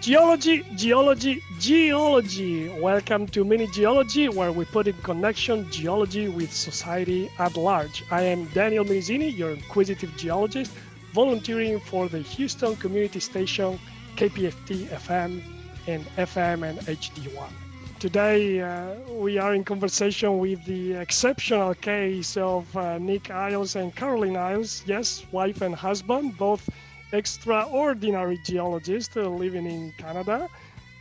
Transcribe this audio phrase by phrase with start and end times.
[0.00, 2.70] Geology, geology, geology.
[2.70, 8.02] Welcome to Mini Geology, where we put in connection geology with society at large.
[8.10, 10.72] I am Daniel Minisini, your inquisitive geologist,
[11.12, 13.78] volunteering for the Houston Community Station,
[14.16, 15.42] KPFT FM,
[15.86, 17.50] and FM and HD1.
[17.98, 23.94] Today, uh, we are in conversation with the exceptional case of uh, Nick Eyles and
[23.94, 26.66] Caroline Eyles, yes, wife and husband, both
[27.12, 30.48] extraordinary geologist uh, living in Canada.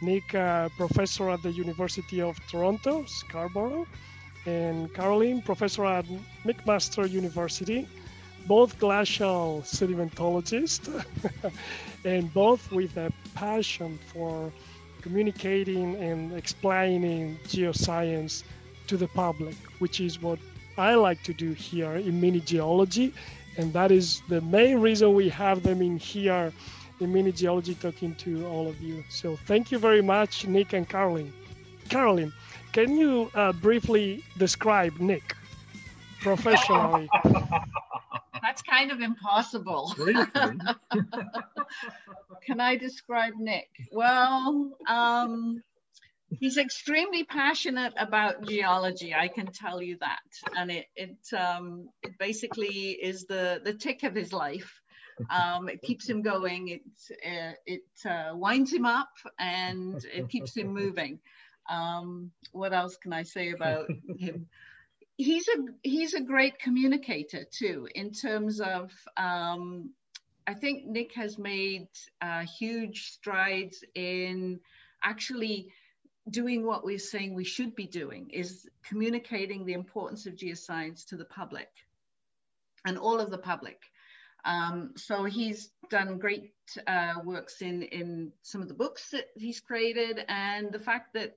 [0.01, 3.85] Nick, uh, professor at the University of Toronto, Scarborough,
[4.45, 6.05] and Caroline, professor at
[6.45, 7.87] McMaster University,
[8.47, 10.87] both glacial sedimentologists,
[12.05, 14.51] and both with a passion for
[15.01, 18.43] communicating and explaining geoscience
[18.87, 20.39] to the public, which is what
[20.77, 23.13] I like to do here in mini geology
[23.59, 26.53] and that is the main reason we have them in here
[27.02, 29.03] in mini geology talking to all of you.
[29.09, 31.33] So thank you very much nick and caroline.
[31.89, 32.31] Caroline
[32.71, 35.35] can you uh, briefly describe nick
[36.21, 37.09] professionally?
[38.41, 39.94] That's kind of impossible.
[42.45, 43.69] Can i describe nick?
[43.91, 45.61] Well um,
[46.39, 50.19] he's extremely passionate about geology i can tell you that.
[50.55, 54.81] And it it, um, it basically is the the tick of his life.
[55.30, 56.69] Um, it keeps him going.
[56.69, 56.81] It
[57.25, 61.19] uh, it uh, winds him up and it keeps him moving.
[61.69, 64.47] Um, what else can i say about him?
[65.17, 69.91] He's a he's a great communicator too in terms of um,
[70.47, 71.89] i think nick has made
[72.22, 74.59] uh, huge strides in
[75.03, 75.67] actually
[76.30, 81.17] doing what we're saying we should be doing is communicating the importance of geoscience to
[81.17, 81.69] the public
[82.85, 83.81] and all of the public.
[84.45, 86.53] Um, so he's done great
[86.88, 91.35] uh, works in, in some of the books that he's created and the fact that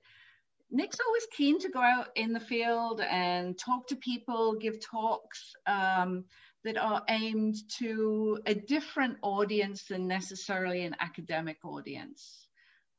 [0.71, 5.53] Nick's always keen to go out in the field and talk to people, give talks
[5.67, 6.25] um,
[6.63, 12.47] that are aimed to a different audience than necessarily an academic audience.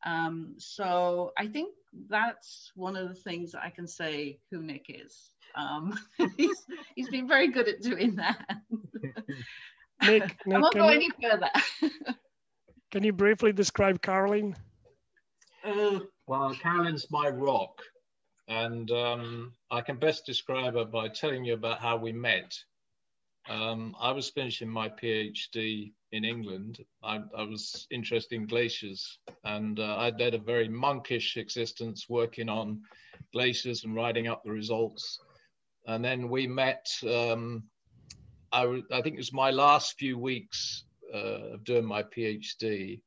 [0.05, 1.75] Um, so I think
[2.09, 5.31] that's one of the things that I can say who Nick is.
[5.55, 5.99] Um,
[6.37, 8.45] he's, he's been very good at doing that.
[10.03, 11.51] Nick, Nick I won't go any further.
[12.91, 14.57] can you briefly describe Caroline?
[15.65, 17.81] Uh, well, Caroline's my rock,
[18.49, 22.55] and um, I can best describe her by telling you about how we met.
[23.49, 26.83] Um, I was finishing my PhD in England.
[27.03, 32.49] I, I was interested in glaciers, and uh, I'd led a very monkish existence working
[32.49, 32.81] on
[33.33, 35.21] glaciers and writing up the results.
[35.87, 37.65] And then we met, um,
[38.51, 43.01] I, I, think it was my last few weeks uh, of doing my PhD.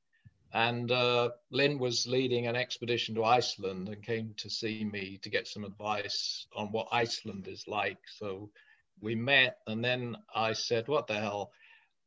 [0.54, 5.30] And uh, Lynn was leading an expedition to Iceland and came to see me to
[5.30, 8.00] get some advice on what Iceland is like.
[8.08, 8.50] So
[9.02, 11.52] we met and then I said, what the hell?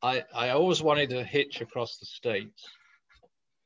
[0.01, 2.63] I, I always wanted to hitch across the states.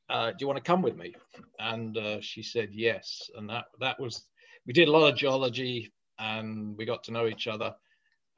[0.08, 1.14] Uh, do you want to come with me?
[1.58, 3.30] And uh, she said yes.
[3.36, 4.24] And that, that was,
[4.66, 7.74] we did a lot of geology and we got to know each other.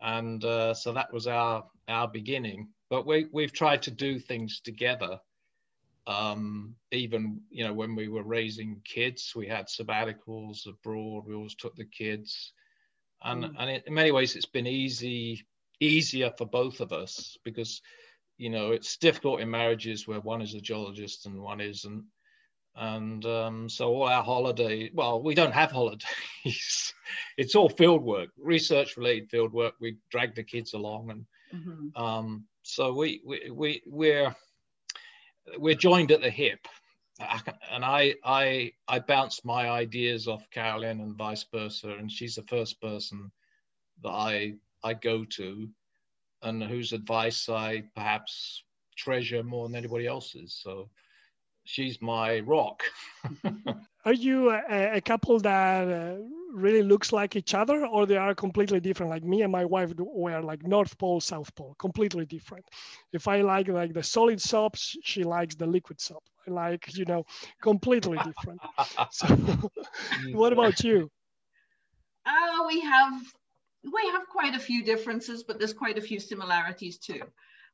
[0.00, 2.68] And uh, so that was our, our beginning.
[2.88, 5.18] But we, we've tried to do things together.
[6.06, 11.24] Um, even, you know, when we were raising kids, we had sabbaticals abroad.
[11.26, 12.52] We always took the kids
[13.22, 13.54] and mm.
[13.58, 15.46] and in many ways it's been easy
[15.80, 17.82] easier for both of us because
[18.36, 22.04] you know it's difficult in marriages where one is a geologist and one isn't
[22.76, 26.94] and um, so all our holiday well we don't have holidays
[27.36, 32.02] it's all field work research related field work we drag the kids along and mm-hmm.
[32.02, 34.34] um, so we, we we we're
[35.56, 36.68] we're joined at the hip
[37.18, 42.42] and I, I, I bounced my ideas off Carolyn and vice versa, and she's the
[42.44, 43.30] first person
[44.02, 45.68] that I, I go to,
[46.42, 48.62] and whose advice I perhaps
[48.96, 50.60] treasure more than anybody else's.
[50.62, 50.88] So
[51.64, 52.82] she's my rock.
[54.04, 56.16] are you a, a couple that uh,
[56.52, 59.10] really looks like each other, or they are completely different?
[59.10, 62.64] Like me and my wife were like North Pole, South Pole, completely different.
[63.12, 67.24] If I like like the solid soaps, she likes the liquid soap like you know
[67.62, 68.60] completely different.
[69.10, 69.26] So
[70.32, 71.10] what about you?
[72.26, 73.12] Uh, we have
[73.84, 77.22] we have quite a few differences but there's quite a few similarities too.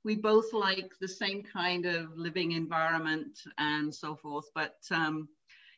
[0.04, 5.28] We both like the same kind of living environment and so forth but um,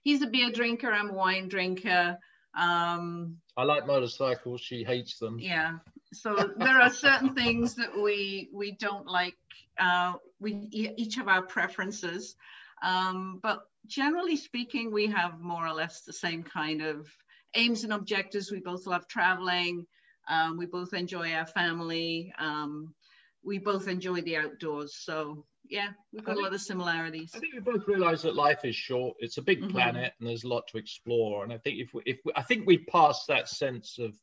[0.03, 2.19] he's a beer drinker i'm a wine drinker
[2.57, 5.75] um, i like motorcycles she hates them yeah
[6.13, 9.37] so there are certain things that we we don't like
[9.79, 12.37] uh, we each have our preferences
[12.83, 17.09] um, but generally speaking, we have more or less the same kind of
[17.55, 18.51] aims and objectives.
[18.51, 19.87] We both love traveling.
[20.29, 22.33] Um, we both enjoy our family.
[22.39, 22.95] Um,
[23.43, 24.97] we both enjoy the outdoors.
[24.97, 27.33] So yeah, we've got a lot of similarities.
[27.35, 29.17] I think we both realise that life is short.
[29.21, 29.73] It's a big mm-hmm.
[29.73, 31.45] planet, and there's a lot to explore.
[31.45, 34.15] And I think if we, if we, I think we pass that sense of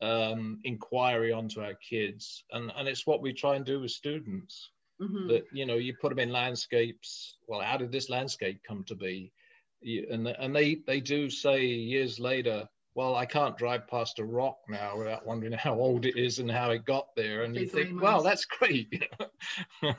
[0.00, 4.70] um, inquiry onto our kids, and and it's what we try and do with students.
[5.00, 5.28] Mm-hmm.
[5.28, 7.36] That you know, you put them in landscapes.
[7.46, 9.32] Well, how did this landscape come to be?
[9.80, 14.24] You, and and they they do say years later, well, I can't drive past a
[14.24, 17.42] rock now without wondering how old it is and how it got there.
[17.42, 19.06] And you think, well, that's great.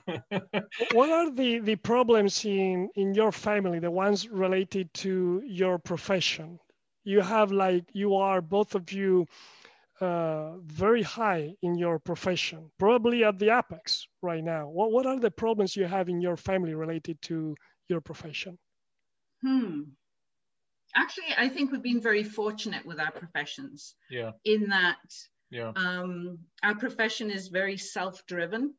[0.94, 6.58] what are the, the problems in, in your family, the ones related to your profession?
[7.04, 9.28] You have like, you are both of you
[10.02, 14.70] uh, very high in your profession, probably at the apex right now.
[14.70, 17.56] What, what are the problems you have in your family related to
[17.90, 18.58] your profession?
[19.44, 19.82] Hmm
[20.98, 23.96] actually, I think we've been very fortunate with our professions.
[24.10, 24.32] Yeah.
[24.44, 24.98] In that,
[25.50, 25.72] yeah.
[25.76, 28.74] Um, our profession is very self-driven,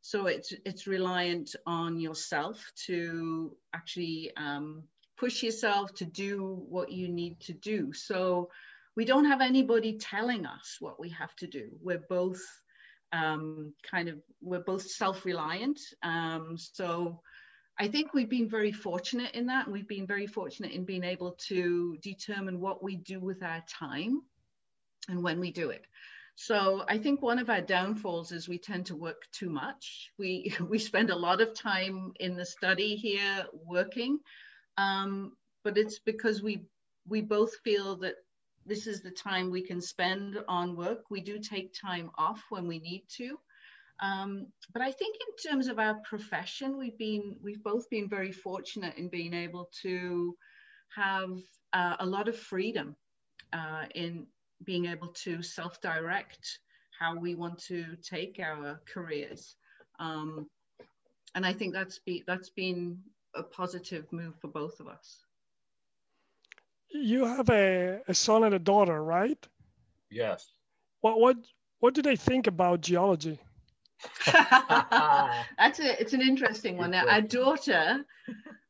[0.00, 4.84] so it's it's reliant on yourself to actually um,
[5.18, 7.92] push yourself to do what you need to do.
[7.92, 8.48] So
[8.96, 11.68] we don't have anybody telling us what we have to do.
[11.82, 12.42] We're both
[13.12, 15.80] um, kind of we're both self-reliant.
[16.02, 17.20] Um, so
[17.78, 19.70] I think we've been very fortunate in that.
[19.70, 24.22] We've been very fortunate in being able to determine what we do with our time
[25.08, 25.84] and when we do it.
[26.36, 30.10] So I think one of our downfalls is we tend to work too much.
[30.18, 34.18] We we spend a lot of time in the study here working,
[34.76, 35.32] um,
[35.64, 36.66] but it's because we
[37.08, 38.16] we both feel that
[38.66, 41.04] this is the time we can spend on work.
[41.08, 43.38] We do take time off when we need to,
[44.00, 48.32] um, but I think in terms of our profession, we've been we've both been very
[48.32, 50.36] fortunate in being able to
[50.94, 51.30] have
[51.72, 52.96] uh, a lot of freedom
[53.52, 54.26] uh, in
[54.64, 56.58] being able to self-direct
[56.98, 59.56] how we want to take our careers.
[59.98, 60.48] Um,
[61.34, 62.98] and I think that's be, that's been
[63.34, 65.24] a positive move for both of us.
[66.88, 69.46] You have a, a son and a daughter, right?
[70.10, 70.46] Yes.
[71.00, 71.36] What what
[71.80, 73.38] what do they think about geology?
[74.26, 76.90] That's a, it's an interesting one.
[76.90, 78.04] Now, our daughter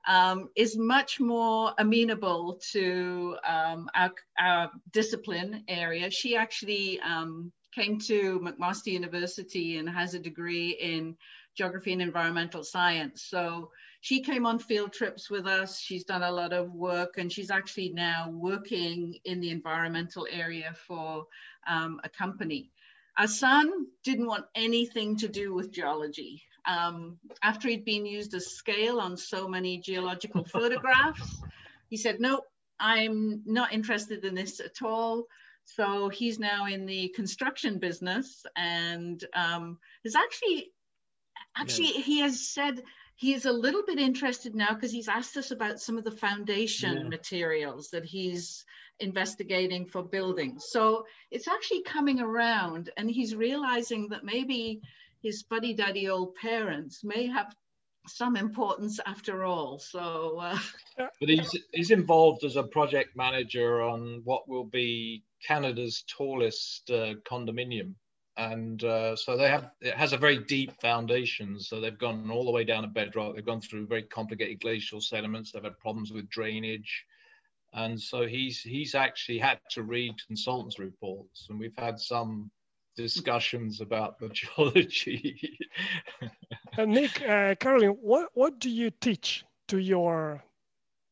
[0.06, 6.10] um, is much more amenable to um, our, our discipline area.
[6.10, 11.16] She actually um, came to McMaster University and has a degree in
[11.56, 13.24] geography and environmental science.
[13.28, 13.70] So
[14.00, 15.80] she came on field trips with us.
[15.80, 20.72] She's done a lot of work and she's actually now working in the environmental area
[20.86, 21.26] for
[21.66, 22.70] um, a company.
[23.18, 26.42] Our son didn't want anything to do with geology.
[26.66, 31.40] Um, after he'd been used as scale on so many geological photographs,
[31.88, 32.44] he said, nope,
[32.78, 35.26] I'm not interested in this at all.
[35.64, 40.72] So he's now in the construction business and um, is actually,
[41.56, 42.02] actually, yeah.
[42.02, 42.82] he has said
[43.16, 46.10] he is a little bit interested now because he's asked us about some of the
[46.10, 47.08] foundation yeah.
[47.08, 48.64] materials that he's
[49.00, 50.66] investigating for buildings.
[50.68, 54.80] So it's actually coming around and he's realizing that maybe
[55.22, 57.54] his buddy daddy old parents may have
[58.08, 59.78] some importance after all.
[59.78, 60.58] So, uh...
[60.98, 67.14] but he's he's involved as a project manager on what will be Canada's tallest uh,
[67.28, 67.94] condominium,
[68.36, 71.58] and uh, so they have it has a very deep foundation.
[71.58, 73.34] So they've gone all the way down to bedrock.
[73.34, 75.52] They've gone through very complicated glacial sediments.
[75.52, 77.04] They've had problems with drainage
[77.76, 82.50] and so he's he's actually had to read consultants reports and we've had some
[82.96, 85.58] discussions about the geology.
[86.78, 90.42] Uh, nick uh, caroline what what do you teach to your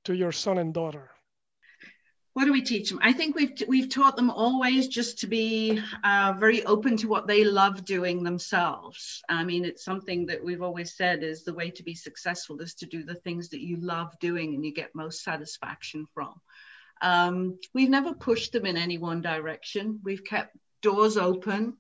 [0.05, 1.11] to your son and daughter
[2.35, 2.99] what do we teach them?
[3.01, 7.29] I think we've we've taught them always just to be uh, very open to what
[7.29, 9.23] they love doing themselves.
[9.29, 12.75] I mean, it's something that we've always said is the way to be successful is
[12.75, 16.35] to do the things that you love doing and you get most satisfaction from.
[17.01, 20.01] Um, we've never pushed them in any one direction.
[20.03, 21.77] We've kept doors open,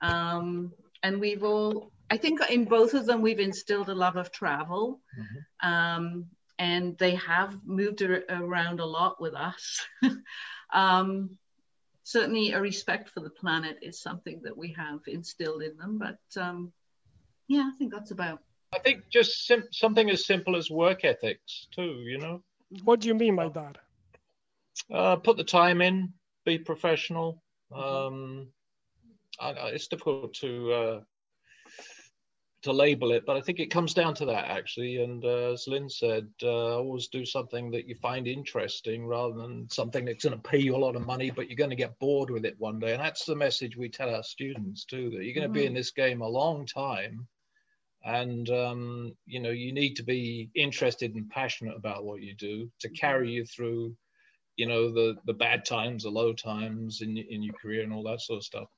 [0.00, 1.92] um, and we've all.
[2.08, 5.00] I think in both of them we've instilled a love of travel.
[5.18, 5.68] Mm-hmm.
[5.68, 6.24] Um,
[6.60, 9.86] and they have moved around a lot with us.
[10.72, 11.30] um,
[12.04, 15.98] certainly, a respect for the planet is something that we have instilled in them.
[15.98, 16.70] But um,
[17.48, 18.40] yeah, I think that's about.
[18.74, 22.02] I think just sim- something as simple as work ethics too.
[22.04, 22.42] You know.
[22.84, 23.78] What do you mean by that?
[24.92, 26.12] Uh, put the time in,
[26.44, 27.42] be professional.
[27.74, 28.48] Um,
[29.40, 31.00] I, it's difficult to uh,
[32.62, 35.02] to label it, but I think it comes down to that actually.
[35.02, 39.68] And uh, as Lynn said, uh, always do something that you find interesting rather than
[39.70, 41.98] something that's going to pay you a lot of money, but you're going to get
[41.98, 42.92] bored with it one day.
[42.92, 45.52] And that's the message we tell our students too: that you're going to mm-hmm.
[45.54, 47.26] be in this game a long time,
[48.04, 52.70] and um, you know you need to be interested and passionate about what you do
[52.80, 53.96] to carry you through,
[54.56, 58.02] you know, the the bad times, the low times in in your career, and all
[58.02, 58.68] that sort of stuff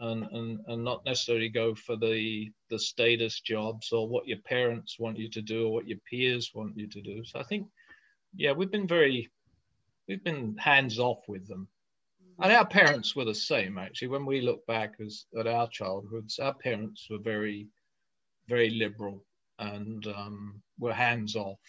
[0.00, 4.98] and, and, and not necessarily go for the, the status jobs or what your parents
[4.98, 7.22] want you to do or what your peers want you to do.
[7.24, 7.66] So I think,
[8.34, 9.30] yeah, we've been very,
[10.08, 11.68] we've been hands off with them.
[12.42, 14.08] And our parents were the same, actually.
[14.08, 17.68] When we look back as, at our childhoods, our parents were very,
[18.48, 19.24] very liberal
[19.58, 21.60] and um, were hands off.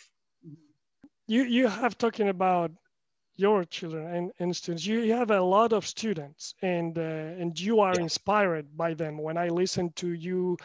[1.28, 2.72] You, you have talking about
[3.42, 4.86] your children and, and students.
[4.86, 8.04] You, you have a lot of students and uh, and you are yeah.
[8.04, 9.18] inspired by them.
[9.18, 10.58] When i listen to you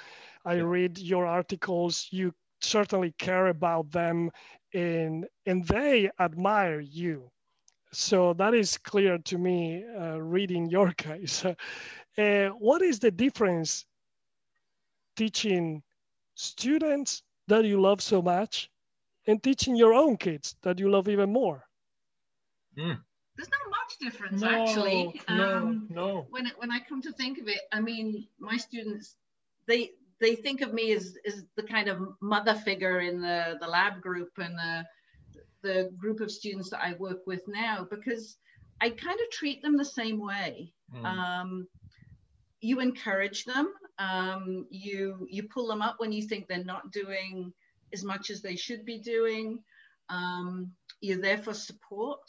[0.44, 0.62] i yeah.
[0.74, 4.30] read your articles you certainly care about them
[4.74, 7.30] and and they admire you.
[7.92, 11.44] So that is clear to me uh, reading your case.
[11.44, 13.86] Uh, what is the difference
[15.16, 15.82] teaching
[16.34, 18.70] students that you love so much
[19.26, 21.65] and teaching your own kids that you love even more
[22.78, 22.98] Mm.
[23.36, 25.20] There's not much difference no, actually.
[25.28, 26.26] Um, no, no.
[26.30, 29.16] When it, when I come to think of it, I mean, my students,
[29.66, 29.90] they
[30.20, 34.00] they think of me as, as the kind of mother figure in the, the lab
[34.00, 34.84] group and the,
[35.62, 38.38] the group of students that I work with now because
[38.80, 40.72] I kind of treat them the same way.
[40.94, 41.04] Mm.
[41.04, 41.68] Um,
[42.60, 43.72] you encourage them.
[43.98, 47.52] Um, you you pull them up when you think they're not doing
[47.92, 49.62] as much as they should be doing.
[50.08, 52.20] Um, you're there for support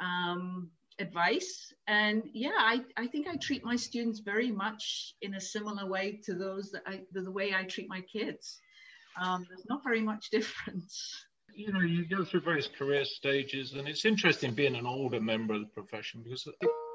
[0.00, 1.72] um, advice.
[1.86, 6.20] And yeah, I, I think I treat my students very much in a similar way
[6.24, 8.60] to those that I, the, way I treat my kids.
[9.20, 11.24] Um, there's not very much difference.
[11.54, 15.54] You know, you go through various career stages, and it's interesting being an older member
[15.54, 16.46] of the profession because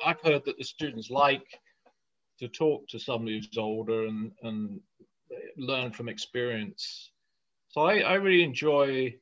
[0.06, 1.46] I've heard that the students like
[2.40, 4.80] to talk to somebody who's older and, and
[5.58, 7.12] learn from experience.
[7.70, 9.16] So I, I really enjoy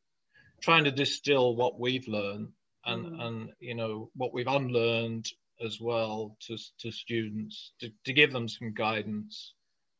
[0.61, 2.49] trying to distill what we've learned
[2.85, 3.21] and mm.
[3.21, 5.27] and you know what we've unlearned
[5.63, 9.53] as well to to students to, to give them some guidance.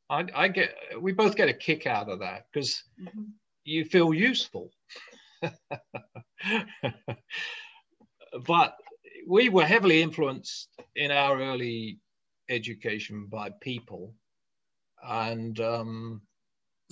[0.09, 3.23] I, I get we both get a kick out of that because mm-hmm.
[3.63, 4.71] you feel useful.
[8.45, 8.75] but
[9.27, 11.99] we were heavily influenced in our early
[12.49, 14.13] education by people,
[15.03, 16.21] and um,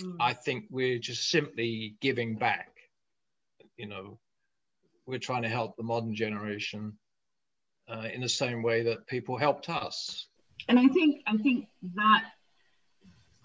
[0.00, 0.16] mm.
[0.18, 2.68] I think we're just simply giving back.
[3.76, 4.18] You know,
[5.10, 6.94] we're trying to help the modern generation
[7.88, 10.26] uh, in the same way that people helped us.
[10.68, 12.24] And I think I think that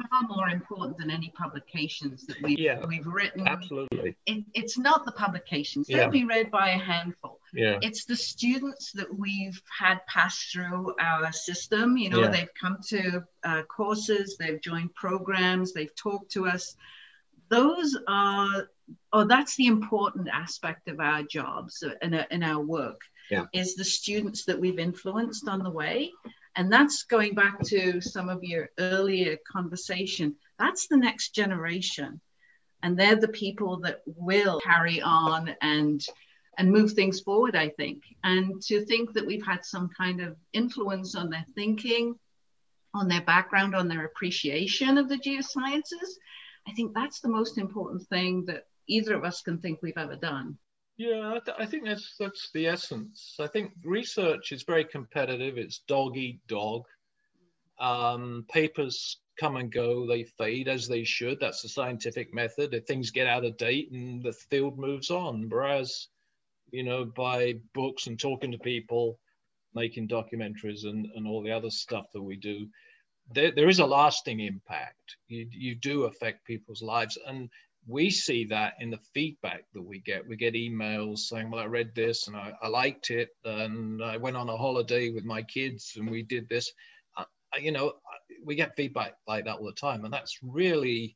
[0.10, 3.48] far more important than any publications that we've, yeah, we've written.
[3.48, 4.16] Absolutely.
[4.26, 5.88] It, it's not the publications.
[5.88, 6.08] They'll yeah.
[6.10, 7.40] be read by a handful.
[7.54, 7.80] Yeah.
[7.82, 11.98] It's the students that we've had pass through our system.
[11.98, 12.30] You know, yeah.
[12.30, 16.76] they've come to uh, courses, they've joined programs, they've talked to us.
[17.50, 18.68] Those are
[19.14, 23.46] oh, that's the important aspect of our jobs and uh, in, in our work yeah.
[23.54, 26.12] is the students that we've influenced on the way.
[26.56, 30.36] And that's going back to some of your earlier conversation.
[30.58, 32.22] That's the next generation.
[32.82, 36.06] And they're the people that will carry on and
[36.58, 38.04] and move things forward, I think.
[38.24, 42.16] And to think that we've had some kind of influence on their thinking,
[42.94, 46.12] on their background, on their appreciation of the geosciences,
[46.66, 50.16] I think that's the most important thing that either of us can think we've ever
[50.16, 50.58] done.
[50.98, 53.36] Yeah, I, th- I, think that's that's the essence.
[53.40, 55.58] I think research is very competitive.
[55.58, 56.84] It's dog eat dog.
[57.80, 61.40] Um, papers come and go; they fade as they should.
[61.42, 62.74] That's the scientific method.
[62.74, 65.50] If things get out of date, and the field moves on.
[65.50, 66.08] Whereas,
[66.72, 69.20] you know, by books and talking to people,
[69.74, 72.70] making documentaries, and and all the other stuff that we do,
[73.34, 75.18] there, there is a lasting impact.
[75.28, 77.50] You you do affect people's lives, and
[77.88, 80.28] we see that in the feedback that we get.
[80.28, 83.30] We get emails saying, Well, I read this and I, I liked it.
[83.44, 86.72] And I went on a holiday with my kids and we did this.
[87.16, 87.26] Uh,
[87.60, 87.94] you know,
[88.44, 90.04] we get feedback like that all the time.
[90.04, 91.16] And that's really,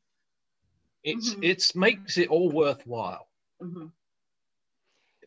[1.02, 1.44] it's, mm-hmm.
[1.44, 3.26] it's makes it all worthwhile.
[3.62, 3.86] Mm-hmm.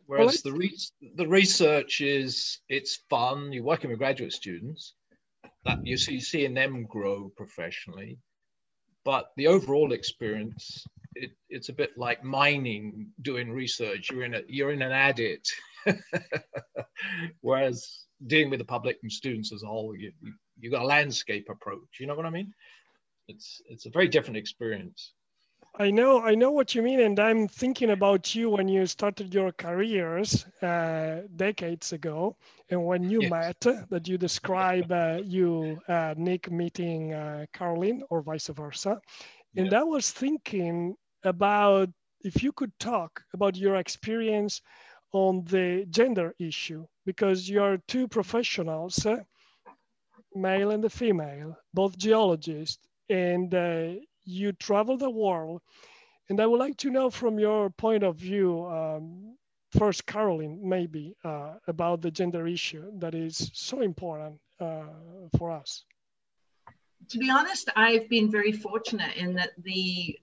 [0.05, 0.79] Whereas well, the, re-
[1.15, 3.51] the research is, it's fun.
[3.51, 4.93] You're working with graduate students
[5.65, 8.17] that you see seeing them grow professionally.
[9.05, 10.85] But the overall experience
[11.15, 14.09] it, it's a bit like mining, doing research.
[14.11, 15.47] You're in a you're in an adit,
[17.41, 20.11] whereas dealing with the public and students as a whole, you
[20.59, 21.99] you got a landscape approach.
[21.99, 22.53] You know what I mean?
[23.27, 25.13] it's it's a very different experience.
[25.79, 29.33] I know, I know what you mean, and I'm thinking about you when you started
[29.33, 32.35] your careers uh, decades ago,
[32.69, 33.31] and when you yes.
[33.31, 39.01] met, that you describe uh, you, uh, Nick, meeting uh, Caroline, or vice versa,
[39.55, 39.79] and yeah.
[39.79, 41.89] I was thinking about
[42.21, 44.61] if you could talk about your experience
[45.11, 49.17] on the gender issue, because you are two professionals, uh,
[50.33, 53.89] male and the female, both geologists, and uh,
[54.23, 55.61] you travel the world.
[56.29, 59.35] And I would like to know from your point of view, um,
[59.77, 64.83] first, Caroline, maybe, uh, about the gender issue that is so important uh,
[65.37, 65.83] for us.
[67.09, 70.17] To be honest, I've been very fortunate in that the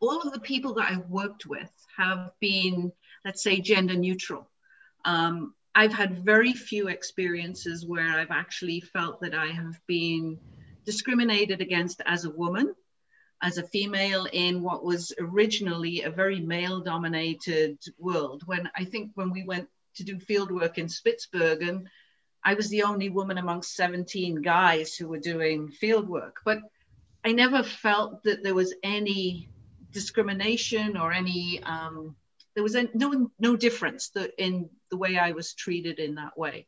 [0.00, 2.92] all of the people that I've worked with have been,
[3.24, 4.48] let's say, gender neutral.
[5.04, 10.38] Um, I've had very few experiences where I've actually felt that I have been
[10.84, 12.74] discriminated against as a woman
[13.44, 18.42] as a female in what was originally a very male dominated world.
[18.46, 21.84] When I think when we went to do field work in Spitsbergen,
[22.42, 26.40] I was the only woman amongst 17 guys who were doing field work.
[26.42, 26.60] But
[27.22, 29.50] I never felt that there was any
[29.94, 32.14] discrimination or any, um,
[32.54, 36.66] there was a, no, no difference in the way I was treated in that way.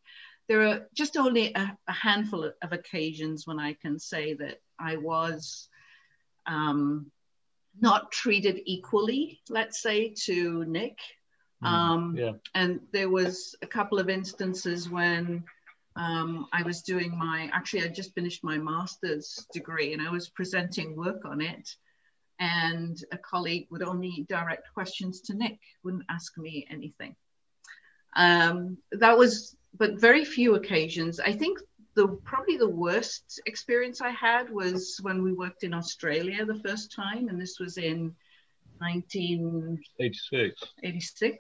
[0.49, 4.61] There are just only a, a handful of, of occasions when I can say that
[4.79, 5.69] I was
[6.47, 7.11] um,
[7.81, 10.99] not treated equally, let's say, to Nick.
[11.63, 12.33] Mm, um, yeah.
[12.55, 15.45] And there was a couple of instances when
[15.97, 20.29] um, I was doing my, actually, I just finished my master's degree and I was
[20.29, 21.77] presenting work on it.
[22.39, 27.17] And a colleague would only direct questions to Nick, wouldn't ask me anything.
[28.15, 31.21] Um, that was, but very few occasions.
[31.21, 31.59] I think
[31.95, 36.93] the probably the worst experience I had was when we worked in Australia the first
[36.93, 38.15] time, and this was in
[38.79, 40.63] 1986.
[40.83, 41.39] 86.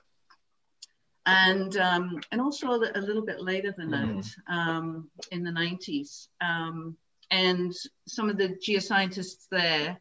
[1.26, 4.22] And um, and also a little bit later than mm.
[4.22, 6.28] that, um, in the 90s.
[6.40, 6.96] Um,
[7.30, 7.74] and
[8.06, 9.98] some of the geoscientists there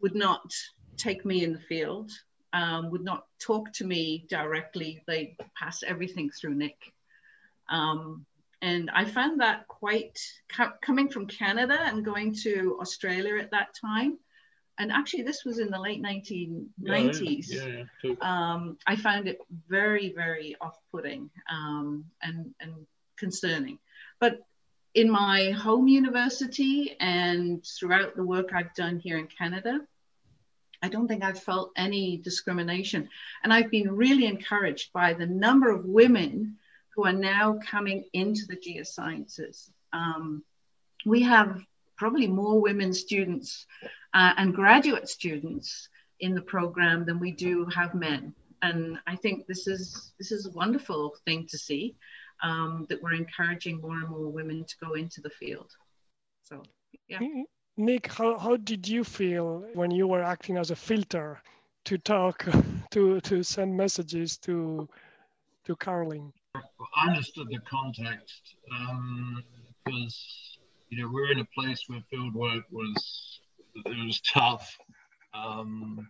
[0.00, 0.52] would not
[0.96, 2.10] take me in the field,
[2.52, 5.02] um, would not talk to me directly.
[5.06, 6.92] They pass everything through Nick.
[7.68, 8.24] Um,
[8.62, 10.18] and I found that quite
[10.80, 14.18] coming from Canada and going to Australia at that time.
[14.78, 17.46] And actually, this was in the late 1990s.
[17.48, 23.78] Yeah, yeah, yeah, um, I found it very, very off putting um, and, and concerning.
[24.20, 24.40] But
[24.96, 29.80] in my home university and throughout the work I've done here in Canada,
[30.82, 33.10] I don't think I've felt any discrimination.
[33.44, 36.56] And I've been really encouraged by the number of women
[36.94, 39.70] who are now coming into the geosciences.
[39.92, 40.42] Um,
[41.04, 41.60] we have
[41.98, 43.66] probably more women students
[44.14, 48.34] uh, and graduate students in the program than we do have men.
[48.62, 51.96] And I think this is this is a wonderful thing to see
[52.42, 55.70] um, that we're encouraging more and more women to go into the field.
[56.42, 56.62] So
[57.08, 57.18] yeah.
[57.76, 61.38] Nick, how, how did you feel when you were acting as a filter
[61.84, 62.44] to talk,
[62.90, 64.88] to to send messages to
[65.64, 66.32] to Caroline?
[66.54, 69.42] I understood the context um,
[69.84, 73.40] because you know we're in a place where field work was
[73.74, 74.76] it was tough.
[75.34, 76.08] Um,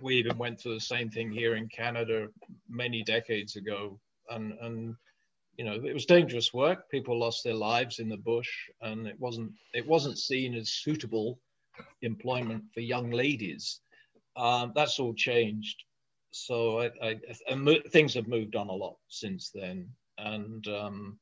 [0.00, 2.28] we even went through the same thing here in Canada
[2.68, 3.98] many decades ago,
[4.30, 4.94] and and
[5.58, 6.88] you know it was dangerous work.
[6.90, 11.38] People lost their lives in the bush, and it wasn't it wasn't seen as suitable
[12.02, 13.80] employment for young ladies.
[14.36, 15.84] Um, that's all changed
[16.30, 17.16] so I, I,
[17.50, 21.18] I, things have moved on a lot since then, and um,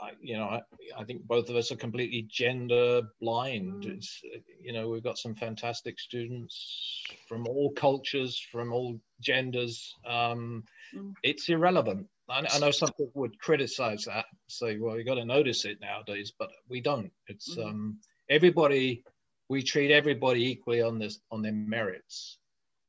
[0.00, 0.60] I, you know,
[0.96, 3.84] I, think both of us are completely gender blind.
[3.84, 3.96] Mm.
[3.96, 4.20] It's,
[4.62, 9.94] you know, we've got some fantastic students from all cultures, from all genders.
[10.06, 10.64] Um,
[10.96, 11.12] mm.
[11.22, 12.06] It's irrelevant.
[12.28, 15.80] I, I, know some people would criticize that, say, well, you got to notice it
[15.80, 17.10] nowadays, but we don't.
[17.26, 17.66] It's mm.
[17.66, 19.02] um, everybody.
[19.48, 22.38] We treat everybody equally on this on their merits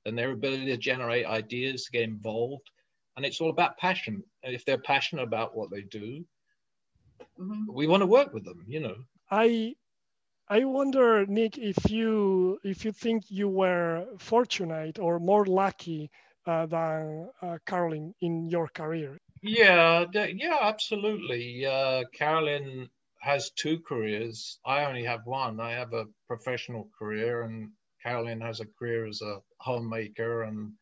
[0.05, 2.69] and their ability to generate ideas, to get involved.
[3.15, 4.23] And it's all about passion.
[4.43, 6.25] If they're passionate about what they do,
[7.39, 7.73] mm-hmm.
[7.73, 8.95] we want to work with them, you know.
[9.31, 9.75] I
[10.49, 16.09] I wonder, Nick, if you if you think you were fortunate or more lucky
[16.67, 19.17] than uh, Caroline in your career.
[19.41, 21.65] Yeah, yeah, absolutely.
[21.65, 22.89] Uh, Caroline
[23.21, 24.59] has two careers.
[24.65, 25.59] I only have one.
[25.59, 27.71] I have a professional career, and
[28.03, 30.73] Caroline has a career as a homemaker and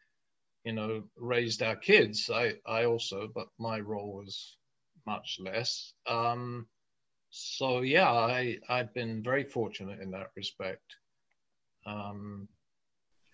[0.63, 2.30] you know raised our kids.
[2.30, 4.58] I I also, but my role was
[5.06, 5.93] much less.
[6.08, 6.67] Um,
[7.30, 10.95] so yeah, I I've been very fortunate in that respect.
[11.86, 12.47] Um,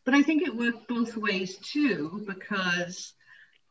[0.05, 3.13] but I think it worked both ways too, because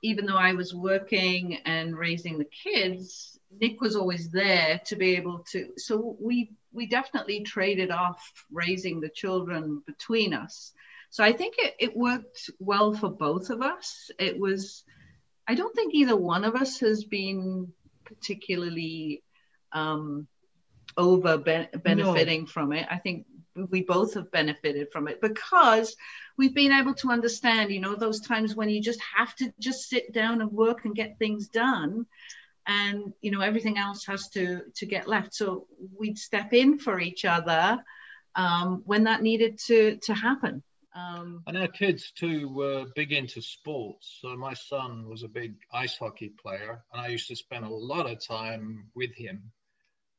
[0.02, 5.16] even though I was working and raising the kids, Nick was always there to be
[5.16, 5.68] able to.
[5.76, 10.72] So we we definitely traded off raising the children between us.
[11.10, 14.10] So I think it, it worked well for both of us.
[14.18, 14.82] It was,
[15.46, 17.70] I don't think either one of us has been
[18.06, 19.22] particularly
[19.72, 20.26] um,
[20.96, 22.46] over be- benefiting no.
[22.46, 22.86] from it.
[22.90, 25.96] I think we both have benefited from it because
[26.36, 29.88] we've been able to understand, you know, those times when you just have to just
[29.88, 32.06] sit down and work and get things done
[32.66, 35.34] and you know everything else has to to get left.
[35.34, 35.66] So
[35.98, 37.82] we'd step in for each other
[38.34, 40.62] um, when that needed to to happen.
[40.94, 44.18] Um, and our kids too were big into sports.
[44.20, 47.68] So my son was a big ice hockey player and i used to spend a
[47.68, 49.50] lot of time with him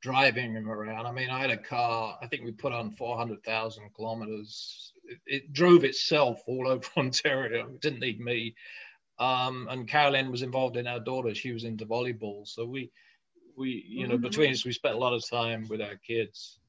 [0.04, 3.84] driving him around i mean i had a car i think we put on 400000
[3.96, 8.54] kilometers it, it drove itself all over ontario it didn't need me
[9.20, 11.36] um, and Carolyn was involved in our daughter.
[11.36, 12.48] She was into volleyball.
[12.48, 12.92] So we,
[13.56, 14.24] we, you know, mm-hmm.
[14.24, 16.60] between us, we spent a lot of time with our kids.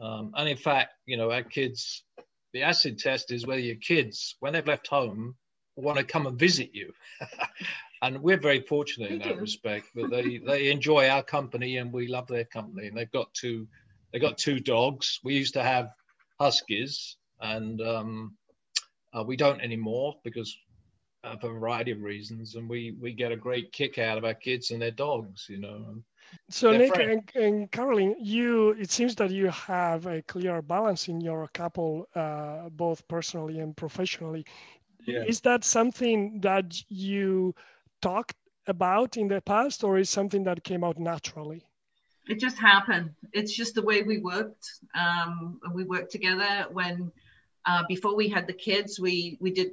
[0.00, 2.04] Um, and in fact, you know, our kids,
[2.52, 5.34] the acid test is whether your kids, when they've left home,
[5.76, 6.92] want to come and visit you.
[8.02, 12.06] and we're very fortunate in that respect that they, they enjoy our company and we
[12.06, 12.88] love their company.
[12.88, 13.66] And they've got two,
[14.12, 15.20] they've got two dogs.
[15.24, 15.90] We used to have
[16.38, 18.36] huskies and um,
[19.12, 20.56] uh, we don't anymore because
[21.24, 24.24] uh, for a variety of reasons, and we we get a great kick out of
[24.24, 25.96] our kids and their dogs, you know.
[26.50, 31.20] So Nick and, and, Caroline, you it seems that you have a clear balance in
[31.20, 34.44] your couple, uh, both personally and professionally.
[35.06, 35.24] Yeah.
[35.26, 37.54] Is that something that you
[38.00, 38.36] talked
[38.66, 41.62] about in the past, or is something that came out naturally?
[42.26, 43.10] It just happened.
[43.32, 44.66] It's just the way we worked.
[44.94, 47.12] Um, we worked together when
[47.66, 48.98] uh, before we had the kids.
[48.98, 49.72] We we did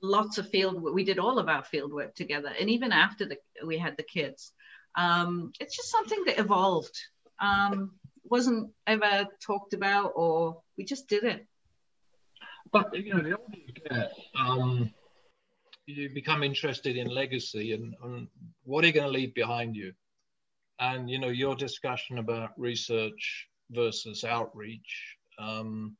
[0.00, 3.36] lots of field we did all of our field work together and even after the,
[3.64, 4.52] we had the kids
[4.94, 6.96] um, it's just something that evolved
[7.40, 7.92] um,
[8.24, 11.46] wasn't ever talked about or we just did it
[12.72, 14.92] but you know the older you get um,
[15.86, 18.28] you become interested in legacy and, and
[18.64, 19.92] what are you going to leave behind you
[20.80, 25.96] and you know your discussion about research versus outreach um,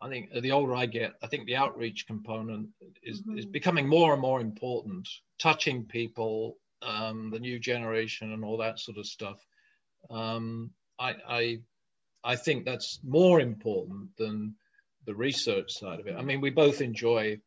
[0.00, 2.68] I think the older I get, I think the outreach component
[3.02, 3.38] is, mm-hmm.
[3.38, 5.08] is becoming more and more important,
[5.40, 9.44] touching people, um, the new generation, and all that sort of stuff.
[10.10, 10.70] Um,
[11.00, 11.58] I, I,
[12.22, 14.54] I think that's more important than
[15.08, 16.16] the research side of it.
[16.18, 17.40] I mean, we both enjoy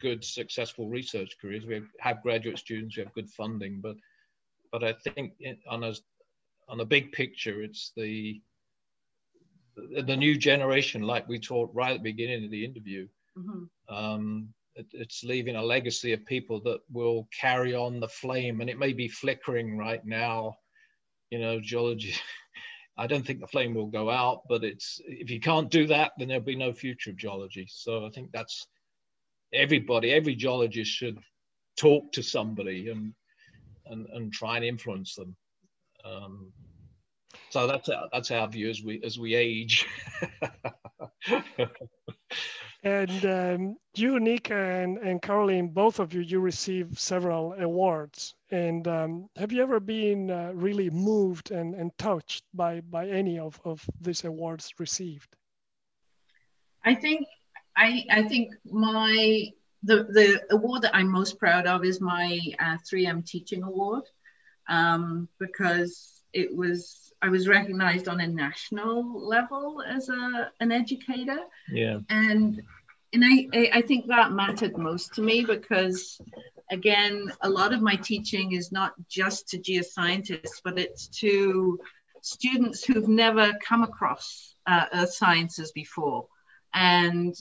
[0.00, 1.66] good, successful research careers.
[1.66, 3.96] We have graduate students, we have good funding, but,
[4.72, 5.34] but I think
[5.68, 5.92] on a,
[6.68, 8.40] on a big picture, it's the
[9.76, 13.94] the new generation, like we talked right at the beginning of the interview, mm-hmm.
[13.94, 18.68] um, it, it's leaving a legacy of people that will carry on the flame, and
[18.68, 20.56] it may be flickering right now.
[21.30, 22.14] You know, geology.
[22.96, 26.12] I don't think the flame will go out, but it's if you can't do that,
[26.18, 27.66] then there'll be no future of geology.
[27.68, 28.66] So I think that's
[29.52, 31.18] everybody, every geologist should
[31.76, 33.14] talk to somebody and
[33.86, 35.36] and, and try and influence them.
[36.04, 36.52] Um,
[37.50, 39.86] so that's our, that's our view as we as we age.
[42.82, 48.34] and um, you, Nika, and, and Caroline, both of you, you received several awards.
[48.50, 53.38] And um, have you ever been uh, really moved and, and touched by, by any
[53.38, 55.36] of, of these awards received?
[56.84, 57.26] I think
[57.76, 59.52] I, I think my
[59.84, 64.04] the, the award that I'm most proud of is my uh, 3M Teaching Award
[64.68, 71.38] um, because it was I was recognized on a national level as a an educator.
[71.70, 72.00] Yeah.
[72.10, 72.60] And
[73.12, 76.20] and I, I think that mattered most to me because
[76.70, 81.78] again, a lot of my teaching is not just to geoscientists, but it's to
[82.22, 86.26] students who've never come across uh, earth sciences before.
[86.72, 87.34] And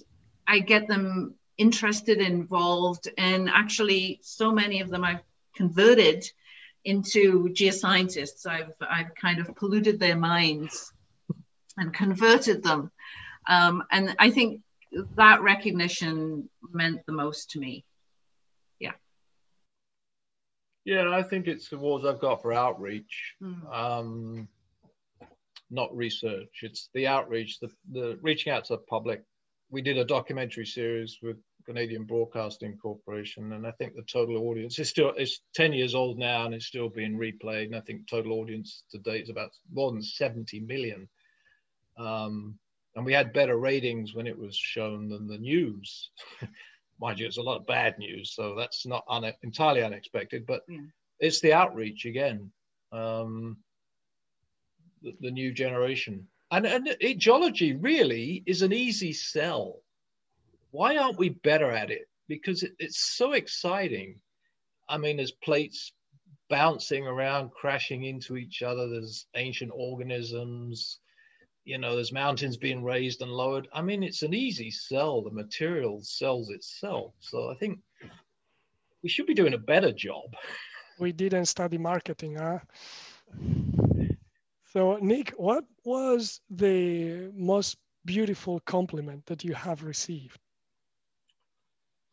[0.47, 5.23] I get them interested, involved, and actually, so many of them I've
[5.55, 6.25] converted
[6.83, 8.45] into geoscientists.
[8.45, 10.91] I've, I've kind of polluted their minds
[11.77, 12.91] and converted them.
[13.47, 14.61] Um, and I think
[15.15, 17.85] that recognition meant the most to me.
[18.79, 18.93] Yeah.
[20.85, 23.73] Yeah, I think it's the awards I've got for outreach, mm.
[23.73, 24.47] um,
[25.69, 26.59] not research.
[26.61, 29.23] It's the outreach, the, the reaching out to the public.
[29.69, 31.37] We did a documentary series with
[31.71, 36.17] Canadian Broadcasting Corporation, and I think the total audience is still it's 10 years old
[36.17, 37.67] now and it's still being replayed.
[37.67, 41.07] And I think total audience to date is about more than 70 million.
[41.97, 42.59] Um,
[42.95, 46.09] and we had better ratings when it was shown than the news.
[46.99, 50.45] Mind you, it's a lot of bad news, so that's not un- entirely unexpected.
[50.45, 50.79] But yeah.
[51.21, 52.51] it's the outreach again,
[52.91, 53.55] um,
[55.01, 59.81] the, the, new generation, and and geology really is an easy sell.
[60.71, 62.07] Why aren't we better at it?
[62.27, 64.19] Because it, it's so exciting.
[64.89, 65.93] I mean, there's plates
[66.49, 68.89] bouncing around, crashing into each other.
[68.89, 70.99] There's ancient organisms
[71.63, 73.67] you know, there's mountains being raised and lowered.
[73.73, 75.21] I mean, it's an easy sell.
[75.21, 77.13] The material sells itself.
[77.19, 77.79] So I think
[79.03, 80.35] we should be doing a better job.
[80.99, 82.59] We didn't study marketing, huh?
[84.65, 90.39] So, Nick, what was the most beautiful compliment that you have received?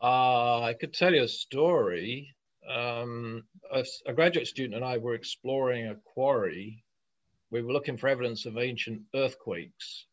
[0.00, 2.34] Uh, I could tell you a story.
[2.68, 6.84] Um, a, a graduate student and I were exploring a quarry
[7.50, 10.06] we were looking for evidence of ancient earthquakes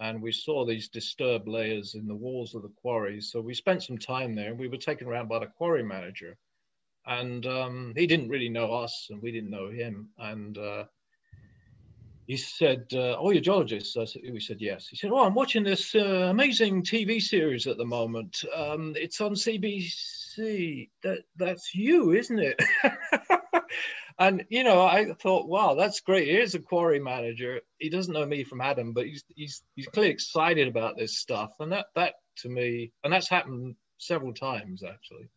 [0.00, 3.30] and we saw these disturbed layers in the walls of the quarries.
[3.30, 6.36] So we spent some time there and we were taken around by the quarry manager.
[7.06, 10.08] And um, he didn't really know us and we didn't know him.
[10.18, 10.84] And uh,
[12.26, 13.96] he said, uh, Oh, you're geologists?
[13.96, 14.88] I said, we said, Yes.
[14.88, 18.44] He said, Oh, I'm watching this uh, amazing TV series at the moment.
[18.54, 20.88] Um, it's on CBC.
[21.02, 22.60] That, that's you, isn't it?
[24.18, 26.28] And you know, I thought, wow, that's great.
[26.28, 27.60] Here's a quarry manager.
[27.78, 31.50] He doesn't know me from Adam, but he's he's he's clearly excited about this stuff.
[31.58, 35.28] And that that to me, and that's happened several times actually.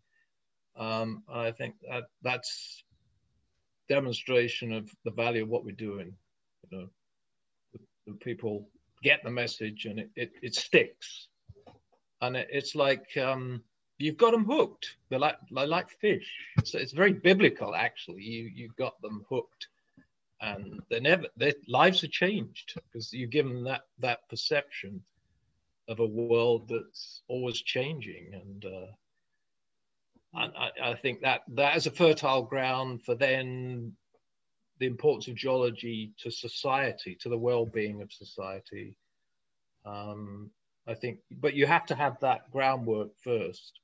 [0.76, 2.84] Um, I think that that's
[3.90, 6.14] demonstration of the value of what we're doing.
[6.70, 6.90] You know,
[7.74, 8.70] the, the people
[9.04, 11.28] get the message and it, it, it sticks.
[12.22, 13.64] And it, it's like um,
[13.98, 14.96] you've got them hooked.
[15.10, 16.30] They're like they're like fish.
[16.64, 18.24] So it's very biblical, actually.
[18.24, 19.68] You you've got them hooked,
[20.42, 25.02] and they never their lives are changed because you give them that that perception
[25.88, 28.88] of a world that's always changing, and uh,
[30.36, 33.94] I, I think that that is a fertile ground for then
[34.80, 38.96] the importance of geology to society, to the well-being of society.
[39.86, 40.52] Um,
[40.88, 43.80] I think, but you have to have that groundwork first.